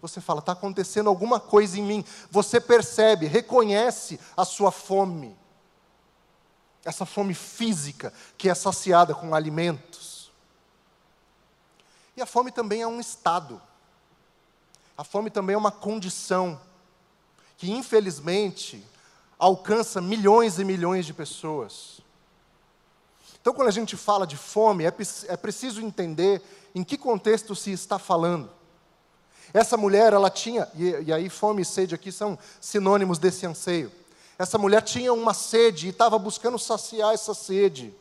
você 0.00 0.18
fala, 0.18 0.38
está 0.38 0.52
acontecendo 0.52 1.10
alguma 1.10 1.38
coisa 1.38 1.78
em 1.78 1.82
mim. 1.82 2.04
Você 2.30 2.58
percebe, 2.58 3.26
reconhece 3.26 4.18
a 4.34 4.46
sua 4.46 4.70
fome, 4.70 5.36
essa 6.84 7.06
fome 7.06 7.34
física 7.34 8.12
que 8.36 8.48
é 8.48 8.54
saciada 8.54 9.14
com 9.14 9.34
alimentos. 9.34 10.30
E 12.16 12.22
a 12.22 12.26
fome 12.26 12.52
também 12.52 12.82
é 12.82 12.86
um 12.86 13.00
estado, 13.00 13.60
a 14.96 15.02
fome 15.02 15.30
também 15.30 15.54
é 15.54 15.58
uma 15.58 15.72
condição, 15.72 16.60
que 17.56 17.70
infelizmente 17.70 18.84
alcança 19.38 20.00
milhões 20.00 20.58
e 20.58 20.64
milhões 20.64 21.06
de 21.06 21.12
pessoas. 21.12 22.00
Então, 23.40 23.52
quando 23.52 23.68
a 23.68 23.72
gente 23.72 23.96
fala 23.96 24.26
de 24.26 24.36
fome, 24.36 24.84
é, 24.84 24.94
é 25.28 25.36
preciso 25.36 25.82
entender 25.82 26.40
em 26.74 26.82
que 26.82 26.96
contexto 26.96 27.54
se 27.54 27.72
está 27.72 27.98
falando. 27.98 28.50
Essa 29.52 29.76
mulher, 29.76 30.12
ela 30.12 30.30
tinha, 30.30 30.68
e, 30.74 30.90
e 31.02 31.12
aí 31.12 31.28
fome 31.28 31.62
e 31.62 31.64
sede 31.64 31.94
aqui 31.94 32.10
são 32.10 32.38
sinônimos 32.60 33.18
desse 33.18 33.44
anseio. 33.44 33.92
Essa 34.38 34.58
mulher 34.58 34.82
tinha 34.82 35.12
uma 35.12 35.32
sede 35.32 35.86
e 35.86 35.90
estava 35.90 36.18
buscando 36.18 36.58
saciar 36.58 37.14
essa 37.14 37.34
sede, 37.34 37.94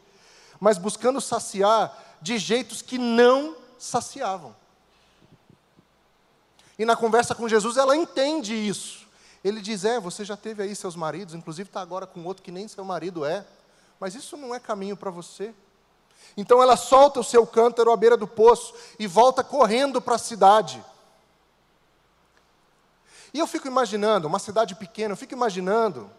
mas 0.59 0.77
buscando 0.77 1.21
saciar 1.21 2.17
de 2.21 2.37
jeitos 2.37 2.81
que 2.81 2.97
não 2.97 3.55
saciavam. 3.77 4.55
E 6.77 6.85
na 6.85 6.95
conversa 6.95 7.35
com 7.35 7.47
Jesus, 7.47 7.77
ela 7.77 7.95
entende 7.95 8.53
isso. 8.55 9.05
Ele 9.43 9.61
diz: 9.61 9.85
É, 9.85 9.99
você 9.99 10.25
já 10.25 10.35
teve 10.35 10.63
aí 10.63 10.75
seus 10.75 10.95
maridos, 10.95 11.35
inclusive 11.35 11.69
está 11.69 11.81
agora 11.81 12.07
com 12.07 12.23
outro 12.23 12.41
que 12.41 12.51
nem 12.51 12.67
seu 12.67 12.83
marido 12.83 13.25
é, 13.25 13.45
mas 13.99 14.15
isso 14.15 14.35
não 14.35 14.55
é 14.55 14.59
caminho 14.59 14.97
para 14.97 15.11
você. 15.11 15.53
Então 16.35 16.63
ela 16.63 16.75
solta 16.75 17.19
o 17.19 17.23
seu 17.23 17.45
cântaro 17.45 17.91
à 17.91 17.97
beira 17.97 18.17
do 18.17 18.25
poço 18.25 18.73
e 18.97 19.05
volta 19.05 19.43
correndo 19.43 20.01
para 20.01 20.15
a 20.15 20.19
cidade. 20.19 20.83
E 23.33 23.39
eu 23.39 23.45
fico 23.45 23.67
imaginando, 23.67 24.27
uma 24.27 24.39
cidade 24.39 24.75
pequena, 24.75 25.13
eu 25.13 25.17
fico 25.17 25.33
imaginando 25.33 26.09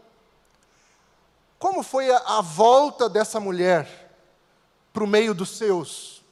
como 1.64 1.82
foi 1.82 2.10
a, 2.10 2.18
a 2.18 2.40
volta 2.42 3.08
dessa 3.08 3.40
mulher 3.40 4.14
para 4.92 5.02
o 5.02 5.06
meio 5.06 5.32
dos 5.32 5.56
seus, 5.56 6.22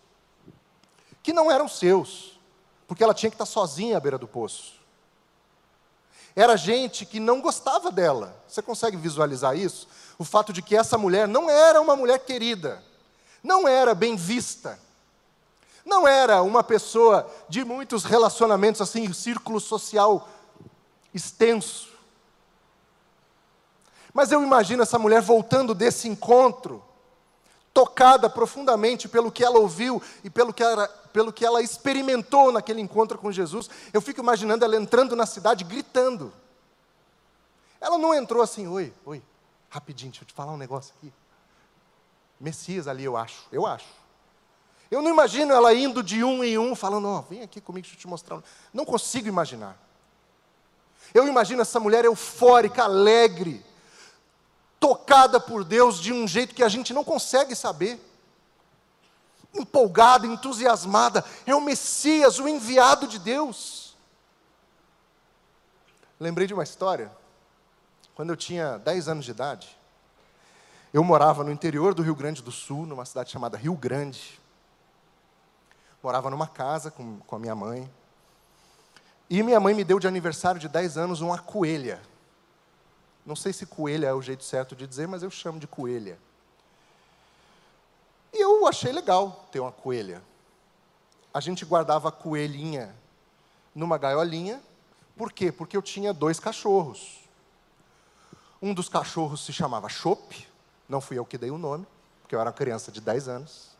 que 1.22 1.32
não 1.32 1.50
eram 1.50 1.66
seus, 1.66 2.38
porque 2.86 3.02
ela 3.02 3.14
tinha 3.14 3.30
que 3.30 3.34
estar 3.36 3.46
sozinha 3.46 3.96
à 3.96 4.00
beira 4.00 4.18
do 4.18 4.28
poço. 4.28 4.74
Era 6.36 6.54
gente 6.54 7.06
que 7.06 7.18
não 7.18 7.40
gostava 7.40 7.90
dela. 7.90 8.36
Você 8.46 8.60
consegue 8.60 8.94
visualizar 8.98 9.56
isso? 9.56 9.88
O 10.18 10.24
fato 10.24 10.52
de 10.52 10.60
que 10.60 10.76
essa 10.76 10.98
mulher 10.98 11.26
não 11.26 11.48
era 11.48 11.80
uma 11.80 11.96
mulher 11.96 12.18
querida, 12.18 12.84
não 13.42 13.66
era 13.66 13.94
bem 13.94 14.16
vista, 14.16 14.78
não 15.82 16.06
era 16.06 16.42
uma 16.42 16.62
pessoa 16.62 17.26
de 17.48 17.64
muitos 17.64 18.04
relacionamentos, 18.04 18.82
assim, 18.82 19.10
círculo 19.14 19.60
social 19.60 20.28
extenso. 21.14 21.88
Mas 24.12 24.30
eu 24.30 24.42
imagino 24.42 24.82
essa 24.82 24.98
mulher 24.98 25.22
voltando 25.22 25.74
desse 25.74 26.08
encontro, 26.08 26.82
tocada 27.72 28.28
profundamente 28.28 29.08
pelo 29.08 29.32
que 29.32 29.42
ela 29.42 29.58
ouviu 29.58 30.02
e 30.22 30.28
pelo 30.28 30.52
que 30.52 30.62
ela, 30.62 30.86
pelo 30.86 31.32
que 31.32 31.44
ela 31.44 31.62
experimentou 31.62 32.52
naquele 32.52 32.80
encontro 32.80 33.16
com 33.16 33.32
Jesus. 33.32 33.70
Eu 33.92 34.00
fico 34.00 34.20
imaginando 34.20 34.64
ela 34.64 34.76
entrando 34.76 35.16
na 35.16 35.24
cidade 35.24 35.64
gritando. 35.64 36.32
Ela 37.80 37.96
não 37.96 38.14
entrou 38.14 38.42
assim, 38.42 38.68
oi, 38.68 38.92
oi, 39.04 39.22
rapidinho, 39.68 40.12
deixa 40.12 40.24
eu 40.24 40.28
te 40.28 40.34
falar 40.34 40.52
um 40.52 40.58
negócio 40.58 40.94
aqui. 40.98 41.12
Messias 42.38 42.86
ali, 42.86 43.04
eu 43.04 43.16
acho, 43.16 43.46
eu 43.50 43.66
acho. 43.66 44.02
Eu 44.90 45.00
não 45.00 45.10
imagino 45.10 45.54
ela 45.54 45.72
indo 45.72 46.02
de 46.02 46.22
um 46.22 46.44
em 46.44 46.58
um, 46.58 46.74
falando, 46.74 47.08
ó, 47.08 47.18
oh, 47.18 47.22
vem 47.22 47.42
aqui 47.42 47.62
comigo, 47.62 47.84
deixa 47.84 47.96
eu 47.96 48.00
te 48.00 48.06
mostrar. 48.06 48.42
Não 48.74 48.84
consigo 48.84 49.26
imaginar. 49.26 49.76
Eu 51.14 51.26
imagino 51.26 51.62
essa 51.62 51.80
mulher 51.80 52.04
eufórica, 52.04 52.84
alegre, 52.84 53.64
tocada 54.82 55.38
por 55.38 55.62
Deus 55.62 56.00
de 56.00 56.12
um 56.12 56.26
jeito 56.26 56.56
que 56.56 56.62
a 56.64 56.68
gente 56.68 56.92
não 56.92 57.04
consegue 57.04 57.54
saber. 57.54 58.00
Empolgada, 59.54 60.26
entusiasmada, 60.26 61.24
é 61.46 61.54
o 61.54 61.60
Messias, 61.60 62.40
o 62.40 62.48
enviado 62.48 63.06
de 63.06 63.20
Deus. 63.20 63.96
Lembrei 66.18 66.48
de 66.48 66.54
uma 66.54 66.64
história, 66.64 67.12
quando 68.16 68.30
eu 68.30 68.36
tinha 68.36 68.78
10 68.78 69.06
anos 69.06 69.24
de 69.24 69.30
idade. 69.30 69.78
Eu 70.92 71.04
morava 71.04 71.44
no 71.44 71.52
interior 71.52 71.94
do 71.94 72.02
Rio 72.02 72.16
Grande 72.16 72.42
do 72.42 72.50
Sul, 72.50 72.84
numa 72.84 73.04
cidade 73.04 73.30
chamada 73.30 73.56
Rio 73.56 73.76
Grande. 73.76 74.40
Morava 76.02 76.28
numa 76.28 76.48
casa 76.48 76.90
com, 76.90 77.20
com 77.20 77.36
a 77.36 77.38
minha 77.38 77.54
mãe. 77.54 77.88
E 79.30 79.42
minha 79.44 79.60
mãe 79.60 79.74
me 79.74 79.84
deu 79.84 80.00
de 80.00 80.08
aniversário 80.08 80.60
de 80.60 80.68
10 80.68 80.98
anos 80.98 81.20
uma 81.20 81.38
coelha. 81.38 82.02
Não 83.24 83.36
sei 83.36 83.52
se 83.52 83.66
coelha 83.66 84.08
é 84.08 84.12
o 84.12 84.22
jeito 84.22 84.42
certo 84.44 84.74
de 84.74 84.86
dizer, 84.86 85.06
mas 85.06 85.22
eu 85.22 85.30
chamo 85.30 85.58
de 85.58 85.66
coelha. 85.66 86.18
E 88.32 88.42
eu 88.42 88.66
achei 88.66 88.90
legal 88.92 89.46
ter 89.52 89.60
uma 89.60 89.70
coelha. 89.70 90.22
A 91.32 91.40
gente 91.40 91.64
guardava 91.64 92.08
a 92.08 92.12
coelhinha 92.12 92.94
numa 93.74 93.98
gaiolinha. 93.98 94.60
Por 95.16 95.32
quê? 95.32 95.52
Porque 95.52 95.76
eu 95.76 95.82
tinha 95.82 96.12
dois 96.12 96.40
cachorros. 96.40 97.20
Um 98.60 98.72
dos 98.72 98.88
cachorros 98.88 99.44
se 99.44 99.52
chamava 99.52 99.88
Chope, 99.88 100.46
não 100.88 101.00
fui 101.00 101.18
eu 101.18 101.24
que 101.24 101.36
dei 101.36 101.50
o 101.50 101.58
nome, 101.58 101.86
porque 102.22 102.34
eu 102.34 102.40
era 102.40 102.50
uma 102.50 102.54
criança 102.54 102.92
de 102.92 103.00
10 103.00 103.28
anos. 103.28 103.70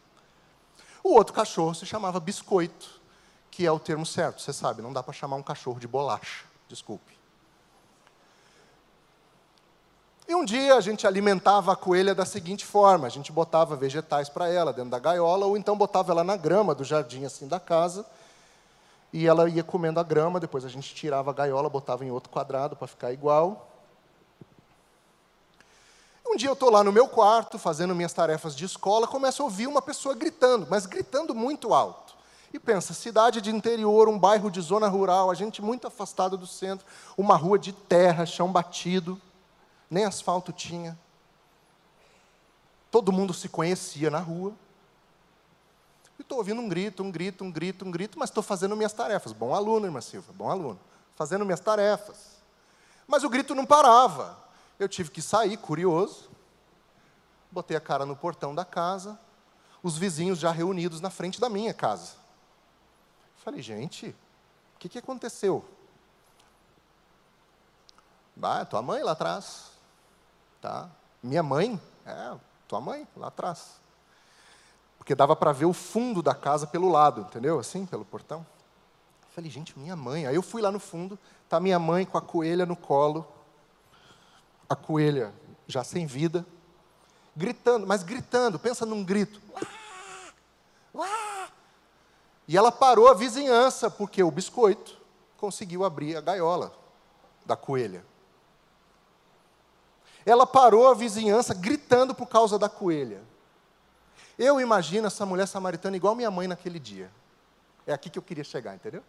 O 1.05 1.15
outro 1.15 1.33
cachorro 1.33 1.75
se 1.75 1.87
chamava 1.87 2.21
Biscoito, 2.21 3.01
que 3.51 3.67
é 3.67 3.71
o 3.71 3.79
termo 3.79 4.05
certo, 4.07 4.41
você 4.41 4.53
sabe, 4.53 4.83
não 4.83 4.93
dá 4.93 5.03
para 5.03 5.13
chamar 5.13 5.37
um 5.37 5.43
cachorro 5.43 5.79
de 5.79 5.87
bolacha, 5.87 6.45
desculpe. 6.69 7.22
E 10.33 10.35
um 10.35 10.47
dia 10.47 10.77
a 10.77 10.81
gente 10.81 11.07
alimentava 11.07 11.75
a 11.75 11.77
coelha 11.77 12.15
da 12.15 12.25
seguinte 12.25 12.65
forma: 12.65 13.07
a 13.07 13.11
gente 13.11 13.31
botava 13.31 13.77
vegetais 13.77 14.31
para 14.31 14.49
ela 14.49 14.73
dentro 14.73 14.91
da 14.91 14.99
gaiola, 14.99 15.45
ou 15.45 15.59
então 15.59 15.77
botava 15.77 16.11
ela 16.11 16.25
na 16.25 16.39
grama 16.39 16.75
do 16.75 16.83
jardim 16.83 17.27
assim 17.27 17.47
da 17.47 17.61
casa, 17.61 18.07
e 19.13 19.27
ela 19.27 19.47
ia 19.47 19.63
comendo 19.63 20.01
a 20.01 20.03
grama, 20.03 20.41
depois 20.41 20.65
a 20.65 20.71
gente 20.71 20.95
tirava 20.95 21.31
a 21.31 21.35
gaiola, 21.35 21.69
botava 21.69 22.03
em 22.03 22.11
outro 22.11 22.31
quadrado 22.31 22.75
para 22.75 22.89
ficar 22.89 23.13
igual. 23.13 23.69
Um 26.27 26.35
dia 26.35 26.49
eu 26.49 26.55
estou 26.55 26.71
lá 26.71 26.83
no 26.83 26.93
meu 26.93 27.09
quarto, 27.09 27.59
fazendo 27.59 27.95
minhas 27.95 28.15
tarefas 28.15 28.57
de 28.57 28.65
escola, 28.65 29.07
começo 29.07 29.43
a 29.43 29.45
ouvir 29.45 29.67
uma 29.67 29.83
pessoa 29.83 30.15
gritando, 30.15 30.67
mas 30.71 30.87
gritando 30.87 31.35
muito 31.35 31.75
alto. 31.75 32.15
E 32.55 32.59
pensa, 32.59 32.95
cidade 32.95 33.43
de 33.43 33.51
interior, 33.51 34.09
um 34.09 34.19
bairro 34.19 34.51
de 34.51 34.63
zona 34.63 34.89
rural, 34.89 35.31
a 35.31 35.35
gente 35.35 35.61
muito 35.61 35.87
afastado 35.87 36.39
do 36.39 36.47
centro, 36.47 36.87
uma 37.19 37.37
rua 37.37 37.59
de 37.59 37.75
terra, 37.75 38.25
chão 38.25 38.51
batido 38.51 39.21
nem 39.93 40.07
asfalto 40.07 40.53
tinha. 40.53 40.99
Todo 42.91 43.13
mundo 43.13 43.35
se 43.35 43.47
conhecia 43.47 44.11
na 44.11 44.19
rua. 44.19 44.55
E 46.19 46.23
estou 46.23 46.39
ouvindo 46.39 46.63
um 46.63 46.69
grito, 46.69 47.03
um 47.03 47.11
grito, 47.11 47.45
um 47.45 47.53
grito, 47.53 47.85
um 47.85 47.91
grito, 47.91 48.19
mas 48.19 48.31
estou 48.31 48.43
fazendo 48.43 48.75
minhas 48.75 48.95
tarefas. 48.95 49.33
Bom 49.33 49.55
aluno, 49.55 49.87
irmã 49.87 50.01
Silva, 50.01 50.33
bom 50.33 50.49
aluno. 50.49 50.81
Fazendo 51.15 51.45
minhas 51.45 51.61
tarefas. 51.61 52.39
Mas 53.07 53.23
o 53.23 53.29
grito 53.29 53.55
não 53.55 53.67
parava. 53.67 54.39
Eu 54.79 54.89
tive 54.89 55.11
que 55.11 55.21
sair, 55.21 55.59
curioso, 55.59 56.31
botei 57.51 57.77
a 57.77 57.81
cara 57.81 58.07
no 58.07 58.17
portão 58.17 58.55
da 58.55 58.65
casa, 58.65 59.21
os 59.83 59.99
vizinhos 59.99 60.39
já 60.39 60.51
reunidos 60.51 61.03
na 61.03 61.11
frente 61.11 61.39
da 61.39 61.51
minha 61.51 61.75
casa. 61.75 62.15
Falei, 63.37 63.61
gente, 63.61 64.09
o 64.75 64.79
que, 64.79 64.89
que 64.89 64.99
aconteceu? 64.99 65.65
Ah, 68.43 68.65
tua 68.65 68.81
mãe 68.81 69.03
lá 69.03 69.13
atrás. 69.13 69.72
Tá? 70.63 70.89
Minha 71.21 71.43
mãe? 71.43 71.79
É, 72.07 72.37
tua 72.69 72.81
mãe 72.81 73.07
lá 73.17 73.27
atrás. 73.27 73.81
Porque 74.97 75.13
dava 75.13 75.35
para 75.35 75.51
ver 75.51 75.65
o 75.65 75.73
fundo 75.73 76.23
da 76.23 76.37
casa 76.37 76.69
pelo 76.69 76.89
lado, 76.89 77.23
entendeu? 77.23 77.59
Assim, 77.59 77.85
pelo 77.85 78.05
portão. 78.05 78.47
Falei, 79.35 79.51
gente, 79.51 79.77
minha 79.77 79.97
mãe. 79.97 80.25
Aí 80.25 80.37
eu 80.37 80.43
fui 80.43 80.63
lá 80.63 80.71
no 80.71 80.79
fundo, 80.79 81.19
tá 81.49 81.59
minha 81.59 81.81
mãe 81.81 82.07
com 82.07 82.17
a 82.17 82.23
coelha 82.23 82.65
no 82.65 82.77
colo, 82.77 83.27
a 84.69 84.77
coelha 84.77 85.35
já 85.67 85.83
sem 85.83 86.07
vida, 86.07 86.47
gritando, 87.37 87.85
mas 87.85 88.05
gritando, 88.05 88.57
pensa 88.57 88.87
num 88.87 89.03
grito. 89.03 89.43
E 92.47 92.57
ela 92.57 92.71
parou 92.71 93.09
a 93.09 93.15
vizinhança, 93.15 93.91
porque 93.91 94.23
o 94.23 94.31
biscoito 94.31 94.97
conseguiu 95.39 95.85
abrir 95.85 96.17
a 96.17 96.21
gaiola 96.21 96.73
da 97.45 97.57
coelha. 97.57 98.12
Ela 100.25 100.47
parou 100.47 100.89
a 100.89 100.95
vizinhança 100.95 101.53
gritando 101.55 102.15
por 102.15 102.27
causa 102.27 102.59
da 102.59 102.69
coelha. 102.69 103.23
Eu 104.39 104.61
imagino 104.61 105.07
essa 105.07 105.27
mulher 105.27 105.47
samaritana 105.47 105.97
igual 105.97 106.15
minha 106.15 106.31
mãe 106.31 106.47
naquele 106.49 106.79
dia. 106.79 107.11
É 107.87 107.93
aqui 107.93 108.09
que 108.09 108.19
eu 108.19 108.23
queria 108.23 108.45
chegar, 108.45 108.75
entendeu? 108.75 109.03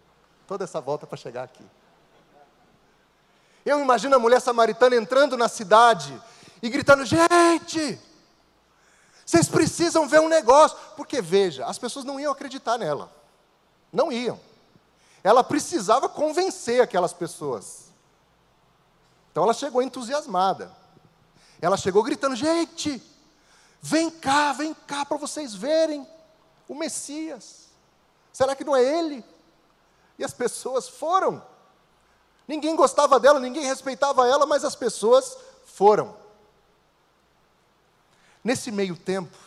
Toda 0.48 0.64
essa 0.64 0.82
volta 0.82 1.06
para 1.06 1.18
chegar 1.18 1.44
aqui. 1.44 1.66
Eu 3.66 3.80
imagino 3.80 4.16
a 4.16 4.20
mulher 4.20 4.42
samaritana 4.42 4.96
entrando 4.96 5.38
na 5.38 5.48
cidade 5.48 6.22
e 6.62 6.70
gritando: 6.70 7.06
gente, 7.06 8.00
vocês 9.26 9.48
precisam 9.48 10.08
ver 10.08 10.20
um 10.20 10.28
negócio. 10.28 10.78
Porque, 10.96 11.22
veja, 11.22 11.66
as 11.66 11.78
pessoas 11.78 12.04
não 12.04 12.20
iam 12.20 12.32
acreditar 12.32 12.78
nela. 12.78 13.12
Não 13.92 14.12
iam. 14.12 14.40
Ela 15.24 15.44
precisava 15.44 16.10
convencer 16.10 16.82
aquelas 16.82 17.14
pessoas. 17.14 17.86
Então 19.32 19.44
ela 19.44 19.54
chegou 19.54 19.82
entusiasmada. 19.82 20.83
Ela 21.64 21.78
chegou 21.78 22.04
gritando: 22.04 22.36
gente, 22.36 23.02
vem 23.82 24.10
cá, 24.10 24.52
vem 24.52 24.74
cá 24.74 25.06
para 25.06 25.16
vocês 25.16 25.56
verem 25.56 26.06
o 26.68 26.76
Messias. 26.76 27.70
Será 28.34 28.54
que 28.54 28.66
não 28.66 28.76
é 28.76 28.84
ele? 28.84 29.24
E 30.20 30.26
as 30.26 30.34
pessoas 30.34 30.90
foram. 30.90 31.42
Ninguém 32.46 32.76
gostava 32.76 33.18
dela, 33.18 33.40
ninguém 33.40 33.64
respeitava 33.64 34.28
ela, 34.28 34.46
mas 34.46 34.66
as 34.66 34.76
pessoas 34.76 35.38
foram. 35.66 36.18
Nesse 38.44 38.70
meio 38.70 38.98
tempo, 38.98 39.38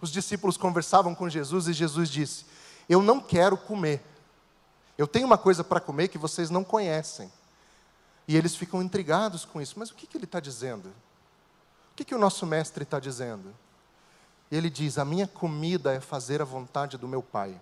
os 0.00 0.10
discípulos 0.10 0.56
conversavam 0.56 1.14
com 1.14 1.28
Jesus 1.28 1.68
e 1.68 1.74
Jesus 1.74 2.08
disse: 2.08 2.46
Eu 2.88 3.02
não 3.02 3.20
quero 3.20 3.58
comer. 3.58 4.02
Eu 4.96 5.06
tenho 5.06 5.26
uma 5.26 5.36
coisa 5.36 5.62
para 5.62 5.78
comer 5.78 6.08
que 6.08 6.16
vocês 6.16 6.48
não 6.48 6.64
conhecem. 6.64 7.30
E 8.28 8.36
eles 8.36 8.56
ficam 8.56 8.82
intrigados 8.82 9.44
com 9.44 9.60
isso. 9.60 9.78
Mas 9.78 9.90
o 9.90 9.94
que, 9.94 10.06
que 10.06 10.16
ele 10.16 10.24
está 10.24 10.40
dizendo? 10.40 10.88
O 11.92 11.94
que, 11.96 12.04
que 12.04 12.14
o 12.14 12.18
nosso 12.18 12.44
mestre 12.44 12.82
está 12.82 12.98
dizendo? 12.98 13.54
Ele 14.50 14.68
diz: 14.68 14.98
A 14.98 15.04
minha 15.04 15.26
comida 15.26 15.94
é 15.94 16.00
fazer 16.00 16.42
a 16.42 16.44
vontade 16.44 16.96
do 16.96 17.08
meu 17.08 17.22
Pai. 17.22 17.60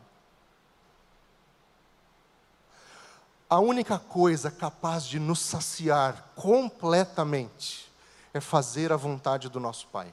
A 3.49 3.61
única 3.61 3.99
coisa 3.99 4.51
capaz 4.51 5.05
de 5.05 5.19
nos 5.19 5.39
saciar 5.39 6.33
completamente 6.35 7.93
é 8.33 8.41
fazer 8.41 8.91
a 8.91 8.97
vontade 8.97 9.49
do 9.49 9.61
nosso 9.61 9.87
Pai. 9.89 10.13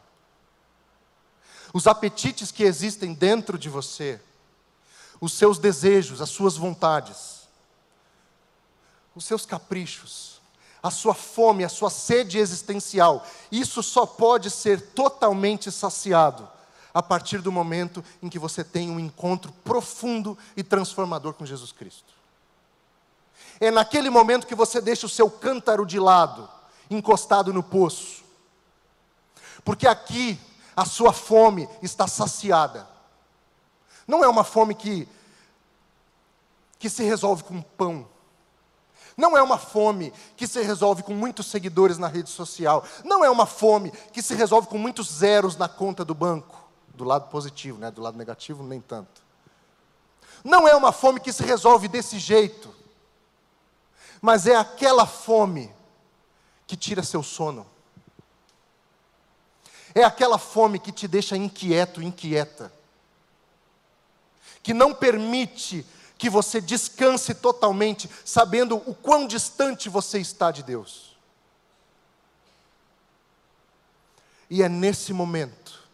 Os 1.74 1.88
apetites 1.88 2.52
que 2.52 2.64
existem 2.64 3.14
dentro 3.14 3.58
de 3.58 3.70
você, 3.70 4.22
os 5.20 5.34
seus 5.34 5.58
desejos, 5.58 6.22
as 6.22 6.30
suas 6.30 6.58
vontades, 6.58 7.48
os 9.16 9.26
seus 9.26 9.46
caprichos, 9.46 10.41
a 10.82 10.90
sua 10.90 11.14
fome, 11.14 11.64
a 11.64 11.70
sua 11.70 11.90
sede 11.90 12.38
existencial, 12.38 13.26
isso 13.52 13.84
só 13.84 14.06
pode 14.06 14.50
ser 14.50 14.82
totalmente 14.94 15.72
saciado 15.72 16.50
a 16.94 17.02
partir 17.02 17.40
do 17.40 17.52
momento 17.52 18.04
em 18.22 18.28
que 18.28 18.40
você 18.40 18.64
tem 18.64 18.90
um 18.90 19.00
encontro 19.00 19.52
profundo 19.64 20.38
e 20.58 20.64
transformador 20.64 21.34
com 21.34 21.46
Jesus 21.46 21.72
Cristo. 21.72 22.14
É 23.60 23.70
naquele 23.70 24.10
momento 24.10 24.48
que 24.48 24.56
você 24.56 24.82
deixa 24.82 25.06
o 25.06 25.10
seu 25.10 25.30
cântaro 25.30 25.86
de 25.86 26.00
lado, 26.00 26.50
encostado 26.90 27.54
no 27.54 27.62
poço. 27.62 28.24
Porque 29.64 29.88
aqui 29.88 30.40
a 30.76 30.84
sua 30.84 31.14
fome 31.14 31.70
está 31.82 32.08
saciada. 32.08 32.88
Não 34.08 34.24
é 34.24 34.28
uma 34.28 34.44
fome 34.44 34.74
que 34.74 35.08
que 36.82 36.90
se 36.90 37.04
resolve 37.04 37.44
com 37.44 37.62
pão. 37.62 38.10
Não 39.22 39.38
é 39.38 39.42
uma 39.42 39.58
fome 39.58 40.12
que 40.36 40.48
se 40.48 40.62
resolve 40.62 41.04
com 41.04 41.14
muitos 41.14 41.46
seguidores 41.46 41.98
na 41.98 42.08
rede 42.08 42.30
social. 42.30 42.84
Não 43.06 43.24
é 43.24 43.30
uma 43.30 43.46
fome 43.46 43.92
que 44.12 44.22
se 44.22 44.34
resolve 44.34 44.68
com 44.68 44.78
muitos 44.78 45.08
zeros 45.08 45.56
na 45.56 45.70
conta 45.70 46.04
do 46.04 46.16
banco. 46.16 46.60
Do 46.96 47.04
lado 47.04 47.30
positivo, 47.30 47.78
né? 47.78 47.90
do 47.90 48.02
lado 48.02 48.18
negativo, 48.18 48.64
nem 48.64 48.82
tanto. 48.82 49.22
Não 50.44 50.68
é 50.68 50.76
uma 50.76 50.92
fome 50.92 51.20
que 51.20 51.32
se 51.32 51.44
resolve 51.44 51.88
desse 51.88 52.20
jeito 52.20 52.82
mas 54.22 54.46
é 54.46 54.56
aquela 54.56 55.08
fome 55.08 55.74
que 56.68 56.78
tira 56.78 57.02
seu 57.02 57.24
sono. 57.24 57.66
É 59.96 60.04
aquela 60.04 60.38
fome 60.38 60.80
que 60.80 60.92
te 60.92 61.08
deixa 61.08 61.36
inquieto, 61.36 62.02
inquieta. 62.02 62.72
Que 64.62 64.74
não 64.74 64.94
permite 64.94 65.86
que 66.22 66.30
você 66.30 66.62
descanse 66.62 67.34
totalmente, 67.34 68.08
sabendo 68.24 68.76
o 68.76 68.94
quão 68.94 69.26
distante 69.26 69.90
você 69.90 70.20
está 70.20 70.52
de 70.52 70.62
Deus. 70.62 71.18
E 74.48 74.62
é 74.62 74.70
nesse 74.70 75.14
momento 75.14 75.90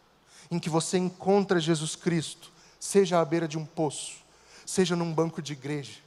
em 0.52 0.60
que 0.60 0.70
você 0.70 0.98
encontra 0.98 1.62
Jesus 1.62 1.96
Cristo, 1.96 2.52
seja 2.78 3.22
à 3.22 3.24
beira 3.24 3.48
de 3.48 3.58
um 3.58 3.66
poço, 3.66 4.18
seja 4.66 4.98
num 4.98 5.14
banco 5.14 5.42
de 5.42 5.54
igreja, 5.54 6.00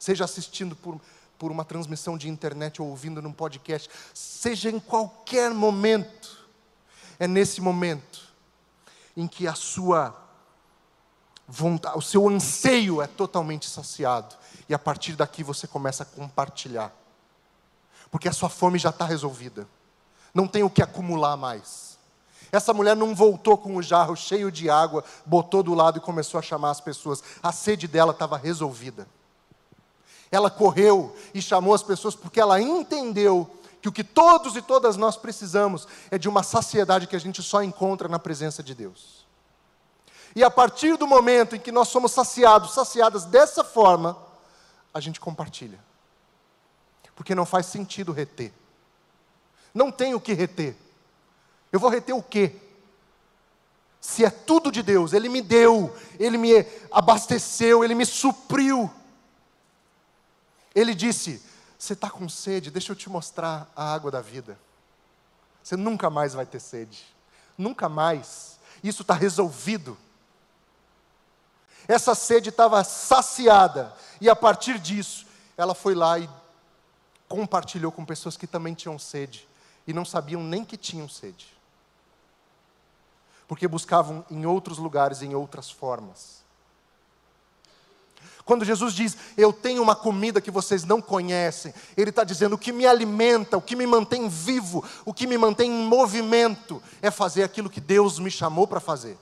seja 0.00 0.24
assistindo 0.24 0.74
por 0.74 1.00
por 1.38 1.50
uma 1.50 1.64
transmissão 1.64 2.18
de 2.18 2.28
internet 2.28 2.82
ou 2.82 2.88
ouvindo 2.88 3.22
num 3.22 3.32
podcast, 3.32 3.88
seja 4.12 4.68
em 4.68 4.78
qualquer 4.78 5.54
momento, 5.54 6.46
é 7.18 7.26
nesse 7.26 7.62
momento 7.62 8.34
em 9.16 9.26
que 9.26 9.46
a 9.46 9.54
sua 9.54 10.29
vontade, 11.50 11.98
o 11.98 12.00
seu 12.00 12.28
anseio 12.28 13.02
é 13.02 13.06
totalmente 13.08 13.68
saciado, 13.68 14.36
e 14.68 14.74
a 14.74 14.78
partir 14.78 15.16
daqui 15.16 15.42
você 15.42 15.66
começa 15.66 16.04
a 16.04 16.06
compartilhar, 16.06 16.92
porque 18.10 18.28
a 18.28 18.32
sua 18.32 18.48
fome 18.48 18.78
já 18.78 18.90
está 18.90 19.04
resolvida, 19.04 19.66
não 20.32 20.46
tem 20.46 20.62
o 20.62 20.70
que 20.70 20.80
acumular 20.80 21.36
mais. 21.36 21.90
Essa 22.52 22.72
mulher 22.72 22.96
não 22.96 23.14
voltou 23.14 23.56
com 23.56 23.76
o 23.76 23.82
jarro 23.82 24.16
cheio 24.16 24.50
de 24.50 24.70
água, 24.70 25.04
botou 25.24 25.62
do 25.62 25.74
lado 25.74 25.98
e 25.98 26.00
começou 26.00 26.38
a 26.38 26.42
chamar 26.42 26.70
as 26.70 26.80
pessoas. 26.80 27.22
A 27.40 27.52
sede 27.52 27.86
dela 27.86 28.10
estava 28.10 28.36
resolvida. 28.36 29.06
Ela 30.32 30.50
correu 30.50 31.14
e 31.32 31.40
chamou 31.40 31.74
as 31.74 31.82
pessoas 31.82 32.16
porque 32.16 32.40
ela 32.40 32.60
entendeu 32.60 33.48
que 33.80 33.88
o 33.88 33.92
que 33.92 34.02
todos 34.02 34.56
e 34.56 34.62
todas 34.62 34.96
nós 34.96 35.16
precisamos 35.16 35.86
é 36.10 36.18
de 36.18 36.28
uma 36.28 36.42
saciedade 36.42 37.06
que 37.06 37.14
a 37.14 37.20
gente 37.20 37.40
só 37.40 37.62
encontra 37.62 38.08
na 38.08 38.18
presença 38.18 38.64
de 38.64 38.74
Deus. 38.74 39.19
E 40.34 40.44
a 40.44 40.50
partir 40.50 40.96
do 40.96 41.06
momento 41.06 41.56
em 41.56 41.60
que 41.60 41.72
nós 41.72 41.88
somos 41.88 42.12
saciados, 42.12 42.72
saciadas 42.72 43.24
dessa 43.24 43.64
forma, 43.64 44.16
a 44.94 45.00
gente 45.00 45.20
compartilha. 45.20 45.78
Porque 47.14 47.34
não 47.34 47.44
faz 47.44 47.66
sentido 47.66 48.12
reter. 48.12 48.52
Não 49.74 49.90
tem 49.90 50.14
o 50.14 50.20
que 50.20 50.32
reter. 50.32 50.76
Eu 51.72 51.78
vou 51.78 51.90
reter 51.90 52.14
o 52.14 52.22
quê? 52.22 52.56
Se 54.00 54.24
é 54.24 54.30
tudo 54.30 54.72
de 54.72 54.82
Deus, 54.82 55.12
Ele 55.12 55.28
me 55.28 55.42
deu, 55.42 55.94
Ele 56.18 56.38
me 56.38 56.66
abasteceu, 56.90 57.84
Ele 57.84 57.94
me 57.94 58.06
supriu. 58.06 58.90
Ele 60.74 60.94
disse: 60.94 61.42
Você 61.78 61.92
está 61.92 62.08
com 62.08 62.28
sede? 62.28 62.70
Deixa 62.70 62.92
eu 62.92 62.96
te 62.96 63.10
mostrar 63.10 63.70
a 63.76 63.92
água 63.92 64.10
da 64.10 64.20
vida. 64.20 64.58
Você 65.62 65.76
nunca 65.76 66.08
mais 66.08 66.32
vai 66.32 66.46
ter 66.46 66.60
sede. 66.60 67.04
Nunca 67.58 67.88
mais. 67.88 68.58
Isso 68.82 69.02
está 69.02 69.12
resolvido. 69.12 69.96
Essa 71.90 72.14
sede 72.14 72.50
estava 72.50 72.84
saciada. 72.84 73.92
E 74.20 74.30
a 74.30 74.36
partir 74.36 74.78
disso, 74.78 75.26
ela 75.56 75.74
foi 75.74 75.92
lá 75.92 76.20
e 76.20 76.30
compartilhou 77.28 77.90
com 77.90 78.04
pessoas 78.04 78.36
que 78.36 78.46
também 78.46 78.74
tinham 78.74 78.96
sede. 78.96 79.48
E 79.88 79.92
não 79.92 80.04
sabiam 80.04 80.40
nem 80.40 80.64
que 80.64 80.76
tinham 80.76 81.08
sede. 81.08 81.48
Porque 83.48 83.66
buscavam 83.66 84.24
em 84.30 84.46
outros 84.46 84.78
lugares, 84.78 85.20
em 85.20 85.34
outras 85.34 85.68
formas. 85.68 86.44
Quando 88.44 88.64
Jesus 88.64 88.94
diz, 88.94 89.16
eu 89.36 89.52
tenho 89.52 89.82
uma 89.82 89.96
comida 89.96 90.40
que 90.40 90.50
vocês 90.50 90.84
não 90.84 91.02
conhecem, 91.02 91.74
Ele 91.96 92.10
está 92.10 92.22
dizendo: 92.22 92.54
o 92.54 92.58
que 92.58 92.70
me 92.70 92.86
alimenta, 92.86 93.56
o 93.56 93.62
que 93.62 93.74
me 93.74 93.84
mantém 93.84 94.28
vivo, 94.28 94.84
o 95.04 95.12
que 95.12 95.26
me 95.26 95.36
mantém 95.36 95.68
em 95.68 95.86
movimento, 95.86 96.80
é 97.02 97.10
fazer 97.10 97.42
aquilo 97.42 97.68
que 97.68 97.80
Deus 97.80 98.20
me 98.20 98.30
chamou 98.30 98.68
para 98.68 98.78
fazer. 98.78 99.18